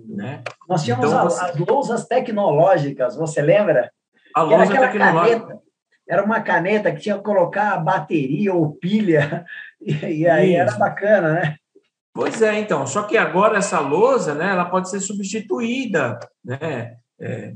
Né? 0.05 0.43
Nós 0.67 0.83
tínhamos 0.83 1.09
então, 1.09 1.23
você... 1.23 1.45
as 1.45 1.57
lousas 1.57 2.05
tecnológicas, 2.05 3.15
você 3.15 3.41
lembra? 3.41 3.89
A 4.35 4.41
lousa 4.41 4.67
tecnológica. 4.67 5.39
Caneta, 5.39 5.61
era 6.07 6.23
uma 6.23 6.41
caneta 6.41 6.91
que 6.91 7.01
tinha 7.01 7.17
que 7.17 7.23
colocar 7.23 7.77
bateria 7.77 8.53
ou 8.53 8.75
pilha, 8.75 9.45
e, 9.81 9.93
e 9.93 10.27
aí 10.27 10.51
Isso. 10.51 10.61
era 10.61 10.77
bacana, 10.77 11.33
né? 11.33 11.57
Pois 12.17 12.41
é, 12.41 12.59
então. 12.59 12.87
Só 12.87 13.03
que 13.03 13.15
agora 13.15 13.59
essa 13.59 13.79
lousa, 13.79 14.33
né, 14.33 14.49
ela 14.49 14.65
pode 14.65 14.89
ser 14.89 14.99
substituída, 14.99 16.17
né? 16.43 16.95
É, 17.19 17.53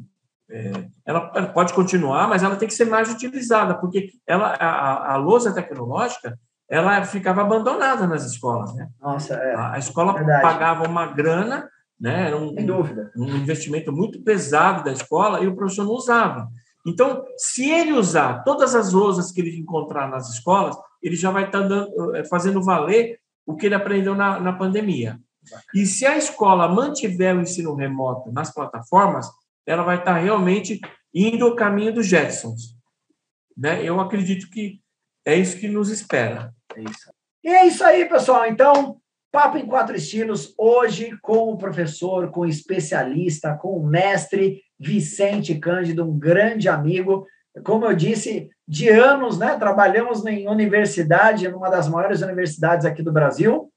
é, 0.52 0.72
ela 1.04 1.48
pode 1.48 1.74
continuar, 1.74 2.28
mas 2.28 2.44
ela 2.44 2.56
tem 2.56 2.68
que 2.68 2.74
ser 2.74 2.86
mais 2.86 3.12
utilizada, 3.12 3.74
porque 3.74 4.10
ela, 4.28 4.54
a, 4.54 5.14
a 5.14 5.18
lousa 5.18 5.52
tecnológica 5.52 6.38
ela 6.70 7.04
ficava 7.04 7.42
abandonada 7.42 8.06
nas 8.06 8.24
escolas. 8.24 8.74
Né? 8.76 8.88
Nossa, 9.02 9.34
é. 9.34 9.56
A, 9.56 9.74
a 9.74 9.80
escola 9.80 10.14
Verdade. 10.14 10.42
pagava 10.42 10.88
uma 10.88 11.08
grana, 11.08 11.68
né? 12.00 12.28
era 12.28 12.38
um, 12.38 12.54
Sem 12.54 12.66
dúvida. 12.66 13.12
um 13.18 13.28
investimento 13.28 13.92
muito 13.92 14.22
pesado 14.22 14.84
da 14.84 14.92
escola 14.92 15.42
e 15.42 15.48
o 15.48 15.56
professor 15.56 15.86
não 15.86 15.94
usava. 15.94 16.48
Então, 16.86 17.24
se 17.36 17.70
ele 17.70 17.94
usar 17.94 18.44
todas 18.44 18.76
as 18.76 18.94
lousas 18.94 19.32
que 19.32 19.42
ele 19.42 19.60
encontrar 19.60 20.08
nas 20.08 20.30
escolas, 20.30 20.76
ele 21.02 21.16
já 21.16 21.32
vai 21.32 21.46
estar 21.46 21.62
tá 21.62 21.68
dando, 21.68 22.16
é, 22.16 22.24
fazendo 22.26 22.64
valer 22.64 23.20
o 23.46 23.56
que 23.56 23.66
ele 23.66 23.76
aprendeu 23.76 24.16
na, 24.16 24.40
na 24.40 24.54
pandemia. 24.54 25.20
E 25.74 25.86
se 25.86 26.06
a 26.06 26.18
escola 26.18 26.68
mantiver 26.68 27.36
o 27.36 27.42
ensino 27.42 27.76
remoto 27.76 28.32
nas 28.32 28.54
plataformas, 28.54 29.28
ela 29.66 29.84
vai 29.84 29.98
estar 29.98 30.18
realmente 30.18 30.80
indo 31.14 31.48
o 31.48 31.56
caminho 31.56 31.94
dos 31.94 32.08
Jetsons. 32.08 32.76
Né? 33.58 33.84
Eu 33.84 34.00
acredito 34.00 34.50
que 34.50 34.80
é 35.26 35.36
isso 35.36 35.60
que 35.60 35.68
nos 35.68 35.90
espera. 35.90 36.54
É 36.76 36.82
isso. 36.82 37.12
E 37.44 37.50
é 37.50 37.66
isso 37.66 37.84
aí, 37.84 38.06
pessoal. 38.06 38.46
Então, 38.46 39.02
Papo 39.32 39.58
em 39.58 39.66
Quatro 39.66 39.96
Estilos, 39.96 40.54
hoje 40.58 41.18
com 41.22 41.52
o 41.52 41.58
professor, 41.58 42.30
com 42.32 42.42
o 42.42 42.46
especialista, 42.46 43.56
com 43.56 43.78
o 43.78 43.86
mestre 43.86 44.62
Vicente 44.80 45.56
Cândido, 45.56 46.04
um 46.04 46.18
grande 46.18 46.68
amigo. 46.68 47.26
Como 47.64 47.86
eu 47.86 47.96
disse, 47.96 48.50
de 48.68 48.90
anos, 48.90 49.38
né? 49.38 49.58
Trabalhamos 49.58 50.26
em 50.26 50.48
universidade, 50.48 51.48
numa 51.48 51.70
das 51.70 51.90
maiores 51.90 52.22
universidades 52.22 52.86
aqui 52.86 53.04
do 53.04 53.12
Brasil, 53.12 53.72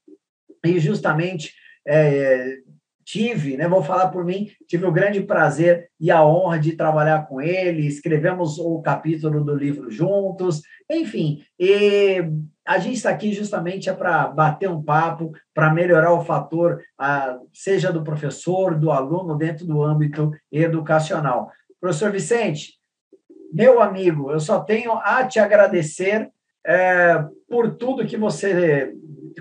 e 0.63 0.79
justamente 0.79 1.53
é, 1.87 2.57
tive, 3.05 3.55
né, 3.55 3.67
vou 3.67 3.83
falar 3.83 4.07
por 4.09 4.25
mim, 4.25 4.49
tive 4.67 4.85
o 4.85 4.91
grande 4.91 5.21
prazer 5.21 5.89
e 5.99 6.09
a 6.09 6.25
honra 6.25 6.57
de 6.57 6.75
trabalhar 6.75 7.27
com 7.27 7.39
ele, 7.39 7.85
escrevemos 7.85 8.57
o 8.57 8.81
capítulo 8.81 9.43
do 9.43 9.55
livro 9.55 9.91
juntos, 9.91 10.63
enfim, 10.89 11.43
e 11.59 12.23
a 12.65 12.79
gente 12.79 12.95
está 12.95 13.11
aqui 13.11 13.31
justamente 13.31 13.89
é 13.89 13.93
para 13.93 14.27
bater 14.27 14.67
um 14.67 14.81
papo, 14.81 15.31
para 15.53 15.71
melhorar 15.71 16.13
o 16.13 16.25
fator, 16.25 16.81
a, 16.97 17.37
seja 17.53 17.93
do 17.93 18.03
professor, 18.03 18.75
do 18.75 18.91
aluno, 18.91 19.37
dentro 19.37 19.67
do 19.67 19.83
âmbito 19.83 20.31
educacional. 20.51 21.51
Professor 21.79 22.11
Vicente, 22.11 22.73
meu 23.55 23.81
amigo, 23.81 24.31
eu 24.31 24.39
só 24.39 24.59
tenho 24.59 24.91
a 24.93 25.25
te 25.25 25.39
agradecer 25.39 26.29
é, 26.65 27.23
por 27.49 27.75
tudo 27.75 28.05
que 28.05 28.17
você 28.17 28.93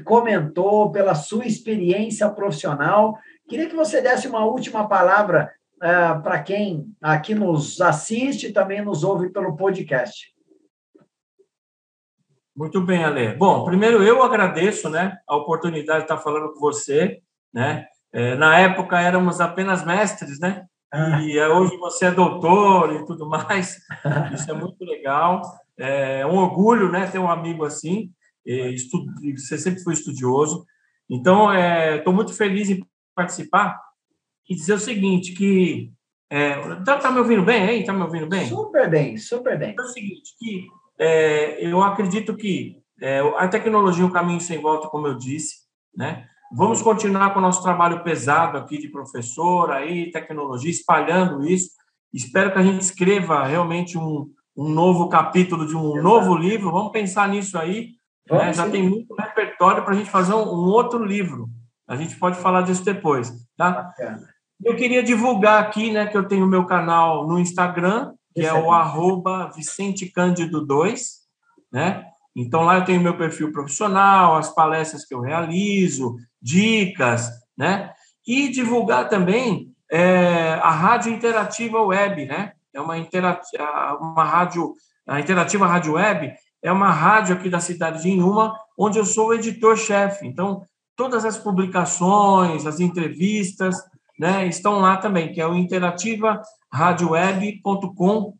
comentou, 0.04 0.90
pela 0.90 1.14
sua 1.14 1.46
experiência 1.46 2.28
profissional 2.28 3.18
Queria 3.48 3.68
que 3.68 3.76
você 3.76 4.00
desse 4.00 4.26
uma 4.26 4.44
última 4.44 4.88
palavra 4.88 5.52
uh, 5.76 6.22
para 6.22 6.42
quem 6.42 6.86
aqui 7.02 7.34
nos 7.34 7.80
assiste 7.80 8.46
e 8.46 8.52
também 8.52 8.82
nos 8.82 9.04
ouve 9.04 9.28
pelo 9.28 9.56
podcast. 9.56 10.32
Muito 12.56 12.80
bem, 12.80 13.04
Ale. 13.04 13.34
Bom, 13.34 13.64
primeiro 13.64 14.02
eu 14.02 14.22
agradeço 14.22 14.88
né, 14.88 15.18
a 15.28 15.36
oportunidade 15.36 16.00
de 16.00 16.04
estar 16.04 16.18
falando 16.18 16.52
com 16.54 16.60
você. 16.60 17.20
Né? 17.52 17.86
É, 18.12 18.34
na 18.36 18.58
época 18.58 18.98
éramos 18.98 19.40
apenas 19.40 19.84
mestres, 19.84 20.40
né? 20.40 20.64
Ah. 20.92 21.20
E 21.22 21.38
é, 21.38 21.48
hoje 21.48 21.76
você 21.76 22.06
é 22.06 22.10
doutor 22.10 22.92
e 22.94 23.04
tudo 23.04 23.28
mais. 23.28 23.78
Isso 24.34 24.50
é 24.50 24.54
muito 24.54 24.84
legal. 24.84 25.42
É 25.76 26.24
um 26.26 26.36
orgulho 26.36 26.90
né, 26.90 27.06
ter 27.06 27.18
um 27.18 27.30
amigo 27.30 27.64
assim. 27.64 28.10
Você 29.36 29.58
sempre 29.58 29.82
foi 29.82 29.94
estudioso. 29.94 30.64
Então, 31.08 31.52
estou 31.52 32.12
é, 32.12 32.16
muito 32.16 32.32
feliz 32.32 32.70
em 32.70 32.84
participar 33.14 33.80
e 34.48 34.54
dizer 34.54 34.74
o 34.74 34.78
seguinte, 34.78 35.32
que... 35.32 35.92
É, 36.30 36.56
tá, 36.82 36.98
tá 36.98 37.10
me 37.12 37.18
ouvindo 37.18 37.42
bem 37.44 37.62
aí? 37.62 37.84
Tá 37.84 37.92
me 37.92 38.02
ouvindo 38.02 38.26
bem? 38.26 38.46
Super 38.46 38.90
bem, 38.90 39.16
super 39.16 39.58
bem. 39.58 39.74
É 39.78 39.82
o 39.82 39.86
seguinte, 39.86 40.34
que 40.38 40.66
é, 40.98 41.64
eu 41.64 41.82
acredito 41.82 42.36
que 42.36 42.76
é, 43.00 43.20
a 43.36 43.48
tecnologia 43.48 44.02
é 44.02 44.06
um 44.06 44.12
caminho 44.12 44.40
sem 44.40 44.60
volta, 44.60 44.88
como 44.88 45.06
eu 45.06 45.14
disse, 45.14 45.56
né? 45.96 46.26
Vamos 46.52 46.82
continuar 46.82 47.32
com 47.32 47.38
o 47.38 47.42
nosso 47.42 47.62
trabalho 47.62 48.02
pesado 48.02 48.58
aqui 48.58 48.78
de 48.78 48.88
professor, 48.88 49.70
aí, 49.72 50.10
tecnologia, 50.10 50.70
espalhando 50.70 51.44
isso. 51.44 51.70
Espero 52.12 52.52
que 52.52 52.58
a 52.58 52.62
gente 52.62 52.80
escreva 52.80 53.44
realmente 53.44 53.98
um, 53.98 54.30
um 54.56 54.68
novo 54.68 55.08
capítulo 55.08 55.66
de 55.66 55.76
um 55.76 55.92
Exato. 55.92 56.02
novo 56.02 56.36
livro. 56.36 56.70
Vamos 56.70 56.92
pensar 56.92 57.28
nisso 57.28 57.58
aí. 57.58 57.90
Né? 58.30 58.52
Já 58.52 58.68
tem 58.70 58.88
muito 58.88 59.14
repertório 59.14 59.82
para 59.82 59.94
a 59.94 59.96
gente 59.96 60.10
fazer 60.10 60.34
um, 60.34 60.42
um 60.42 60.68
outro 60.68 61.04
livro. 61.04 61.48
A 61.86 61.96
gente 61.96 62.16
pode 62.16 62.38
falar 62.38 62.62
disso 62.62 62.84
depois, 62.84 63.32
tá? 63.56 63.92
Eu 64.64 64.74
queria 64.76 65.02
divulgar 65.02 65.62
aqui, 65.62 65.92
né, 65.92 66.06
que 66.06 66.16
eu 66.16 66.26
tenho 66.26 66.46
o 66.46 66.48
meu 66.48 66.64
canal 66.64 67.26
no 67.26 67.38
Instagram, 67.38 68.14
que 68.34 68.40
é 68.40 68.52
o 68.54 68.72
arroba 68.72 69.50
Vicente 69.54 70.06
Cândido 70.06 70.64
2, 70.64 71.24
né? 71.70 72.06
Então 72.34 72.62
lá 72.62 72.78
eu 72.78 72.84
tenho 72.84 73.00
meu 73.00 73.16
perfil 73.16 73.52
profissional, 73.52 74.36
as 74.36 74.52
palestras 74.52 75.04
que 75.04 75.14
eu 75.14 75.20
realizo, 75.20 76.16
dicas, 76.44 77.30
né? 77.56 77.90
E 78.26 78.50
divulgar 78.50 79.08
também 79.08 79.72
é, 79.90 80.60
a 80.62 80.70
Rádio 80.70 81.10
Interativa 81.10 81.80
Web, 81.80 82.26
né? 82.26 82.52
É 82.74 82.80
uma, 82.80 82.98
interativa, 82.98 83.96
uma 84.00 84.24
rádio, 84.24 84.74
a 85.06 85.20
Interativa 85.20 85.64
Rádio 85.66 85.94
Web 85.94 86.34
é 86.62 86.70
uma 86.72 86.90
rádio 86.90 87.34
aqui 87.34 87.48
da 87.48 87.60
cidade 87.60 88.02
de 88.02 88.10
Inhuma, 88.10 88.54
onde 88.76 88.98
eu 88.98 89.06
sou 89.06 89.28
o 89.28 89.34
editor-chefe. 89.34 90.26
Então, 90.26 90.66
todas 90.96 91.24
as 91.24 91.38
publicações, 91.38 92.66
as 92.66 92.80
entrevistas, 92.80 93.76
né, 94.18 94.44
estão 94.46 94.80
lá 94.80 94.96
também, 94.96 95.32
que 95.32 95.40
é 95.40 95.46
o 95.46 95.54
interativaradioweb.com. 95.54 98.34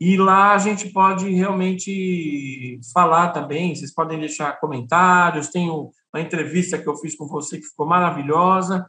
E 0.00 0.16
lá 0.16 0.54
a 0.54 0.58
gente 0.58 0.90
pode 0.90 1.30
realmente 1.30 2.80
falar 2.92 3.28
também, 3.28 3.72
vocês 3.74 3.94
podem 3.94 4.18
deixar 4.18 4.58
comentários, 4.58 5.48
tem 5.48 5.70
uma 6.12 6.22
entrevista 6.22 6.78
que 6.78 6.88
eu 6.88 6.96
fiz 6.96 7.16
com 7.16 7.26
você 7.26 7.58
que 7.58 7.66
ficou 7.66 7.86
maravilhosa. 7.86 8.86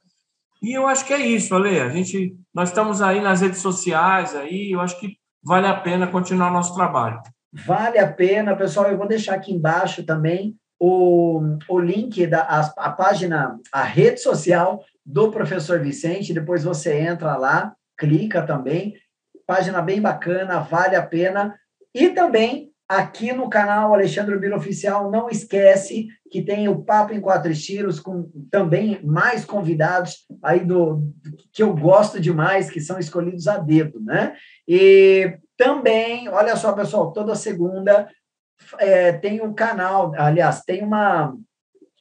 E 0.61 0.77
eu 0.77 0.87
acho 0.87 1.05
que 1.05 1.13
é 1.13 1.19
isso, 1.19 1.55
Ale. 1.55 1.79
A 1.79 1.89
gente, 1.89 2.35
nós 2.53 2.69
estamos 2.69 3.01
aí 3.01 3.19
nas 3.19 3.41
redes 3.41 3.59
sociais 3.59 4.35
aí, 4.35 4.71
eu 4.71 4.79
acho 4.79 4.99
que 4.99 5.17
vale 5.43 5.67
a 5.67 5.79
pena 5.79 6.07
continuar 6.07 6.51
nosso 6.51 6.75
trabalho. 6.75 7.19
Vale 7.51 7.97
a 7.97 8.11
pena, 8.11 8.55
pessoal. 8.55 8.87
Eu 8.87 8.97
vou 8.97 9.07
deixar 9.07 9.35
aqui 9.35 9.51
embaixo 9.51 10.03
também 10.05 10.55
o, 10.79 11.57
o 11.67 11.79
link 11.79 12.25
da 12.27 12.41
a, 12.41 12.59
a 12.77 12.89
página, 12.91 13.59
a 13.71 13.83
rede 13.83 14.19
social 14.19 14.83
do 15.05 15.31
professor 15.31 15.79
Vicente, 15.79 16.33
depois 16.33 16.63
você 16.63 16.99
entra 16.99 17.35
lá, 17.35 17.75
clica 17.97 18.41
também, 18.43 18.95
página 19.45 19.81
bem 19.81 20.01
bacana, 20.01 20.59
vale 20.59 20.95
a 20.95 21.05
pena. 21.05 21.55
E 21.93 22.09
também 22.09 22.70
aqui 22.91 23.31
no 23.31 23.49
canal 23.49 23.93
Alexandre 23.93 24.37
Biro 24.37 24.57
Oficial, 24.57 25.09
não 25.09 25.29
esquece 25.29 26.07
que 26.29 26.41
tem 26.41 26.67
o 26.67 26.83
Papo 26.83 27.13
em 27.13 27.21
Quatro 27.21 27.49
Estilos, 27.49 28.01
com 28.01 28.29
também 28.51 29.01
mais 29.01 29.45
convidados 29.45 30.27
aí 30.43 30.59
do 30.59 31.01
que 31.53 31.63
eu 31.63 31.73
gosto 31.73 32.19
demais, 32.19 32.69
que 32.69 32.81
são 32.81 32.99
escolhidos 32.99 33.47
a 33.47 33.57
dedo, 33.57 34.01
né? 34.01 34.35
E 34.67 35.37
também, 35.55 36.27
olha 36.27 36.57
só, 36.57 36.73
pessoal, 36.73 37.13
toda 37.13 37.33
segunda 37.33 38.09
é, 38.77 39.13
tem 39.13 39.41
um 39.41 39.53
canal, 39.53 40.13
aliás, 40.17 40.61
tem 40.61 40.83
uma, 40.83 41.33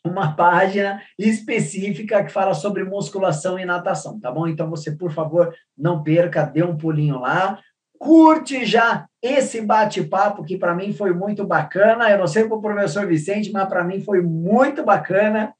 uma 0.05 0.35
página 0.35 1.01
específica 1.17 2.25
que 2.25 2.33
fala 2.33 2.53
sobre 2.53 2.83
musculação 2.83 3.57
e 3.61 3.65
natação, 3.65 4.19
tá 4.19 4.33
bom? 4.33 4.49
Então 4.49 4.69
você, 4.69 4.91
por 4.91 5.13
favor, 5.13 5.55
não 5.79 6.03
perca, 6.03 6.43
dê 6.43 6.65
um 6.65 6.77
pulinho 6.77 7.21
lá. 7.21 7.61
Curte 8.01 8.65
já 8.65 9.05
esse 9.23 9.61
bate-papo 9.61 10.43
que 10.43 10.57
para 10.57 10.75
mim 10.75 10.91
foi 10.91 11.13
muito 11.13 11.47
bacana. 11.47 12.11
Eu 12.11 12.19
não 12.19 12.27
sei 12.27 12.45
para 12.45 12.57
o 12.57 12.63
professor 12.63 13.07
Vicente, 13.07 13.53
mas 13.53 13.69
para 13.69 13.85
mim 13.85 14.01
foi 14.01 14.23
muito 14.23 14.83
bacana. 14.83 15.53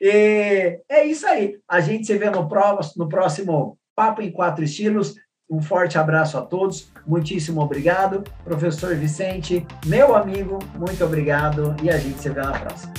E 0.00 0.80
é 0.88 1.04
isso 1.04 1.26
aí. 1.26 1.58
A 1.68 1.80
gente 1.80 2.06
se 2.06 2.16
vê 2.16 2.30
no 2.30 2.48
próximo, 2.48 3.04
no 3.04 3.10
próximo 3.10 3.76
Papo 3.94 4.22
em 4.22 4.32
Quatro 4.32 4.64
Estilos. 4.64 5.16
Um 5.50 5.60
forte 5.60 5.98
abraço 5.98 6.38
a 6.38 6.40
todos, 6.40 6.90
muitíssimo 7.06 7.60
obrigado. 7.60 8.24
Professor 8.42 8.96
Vicente, 8.96 9.66
meu 9.84 10.16
amigo, 10.16 10.58
muito 10.78 11.04
obrigado 11.04 11.76
e 11.82 11.90
a 11.90 11.98
gente 11.98 12.18
se 12.20 12.30
vê 12.30 12.40
na 12.40 12.58
próxima. 12.58 12.94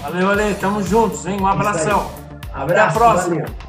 Valeu, 0.00 0.28
valeu, 0.28 0.54
tamo 0.60 0.80
juntos, 0.80 1.26
hein? 1.26 1.40
Um 1.40 1.46
abração. 1.48 2.08
Abraço, 2.52 2.62
Até 2.62 2.80
a 2.80 2.92
próxima. 2.92 3.34
Valeu. 3.40 3.63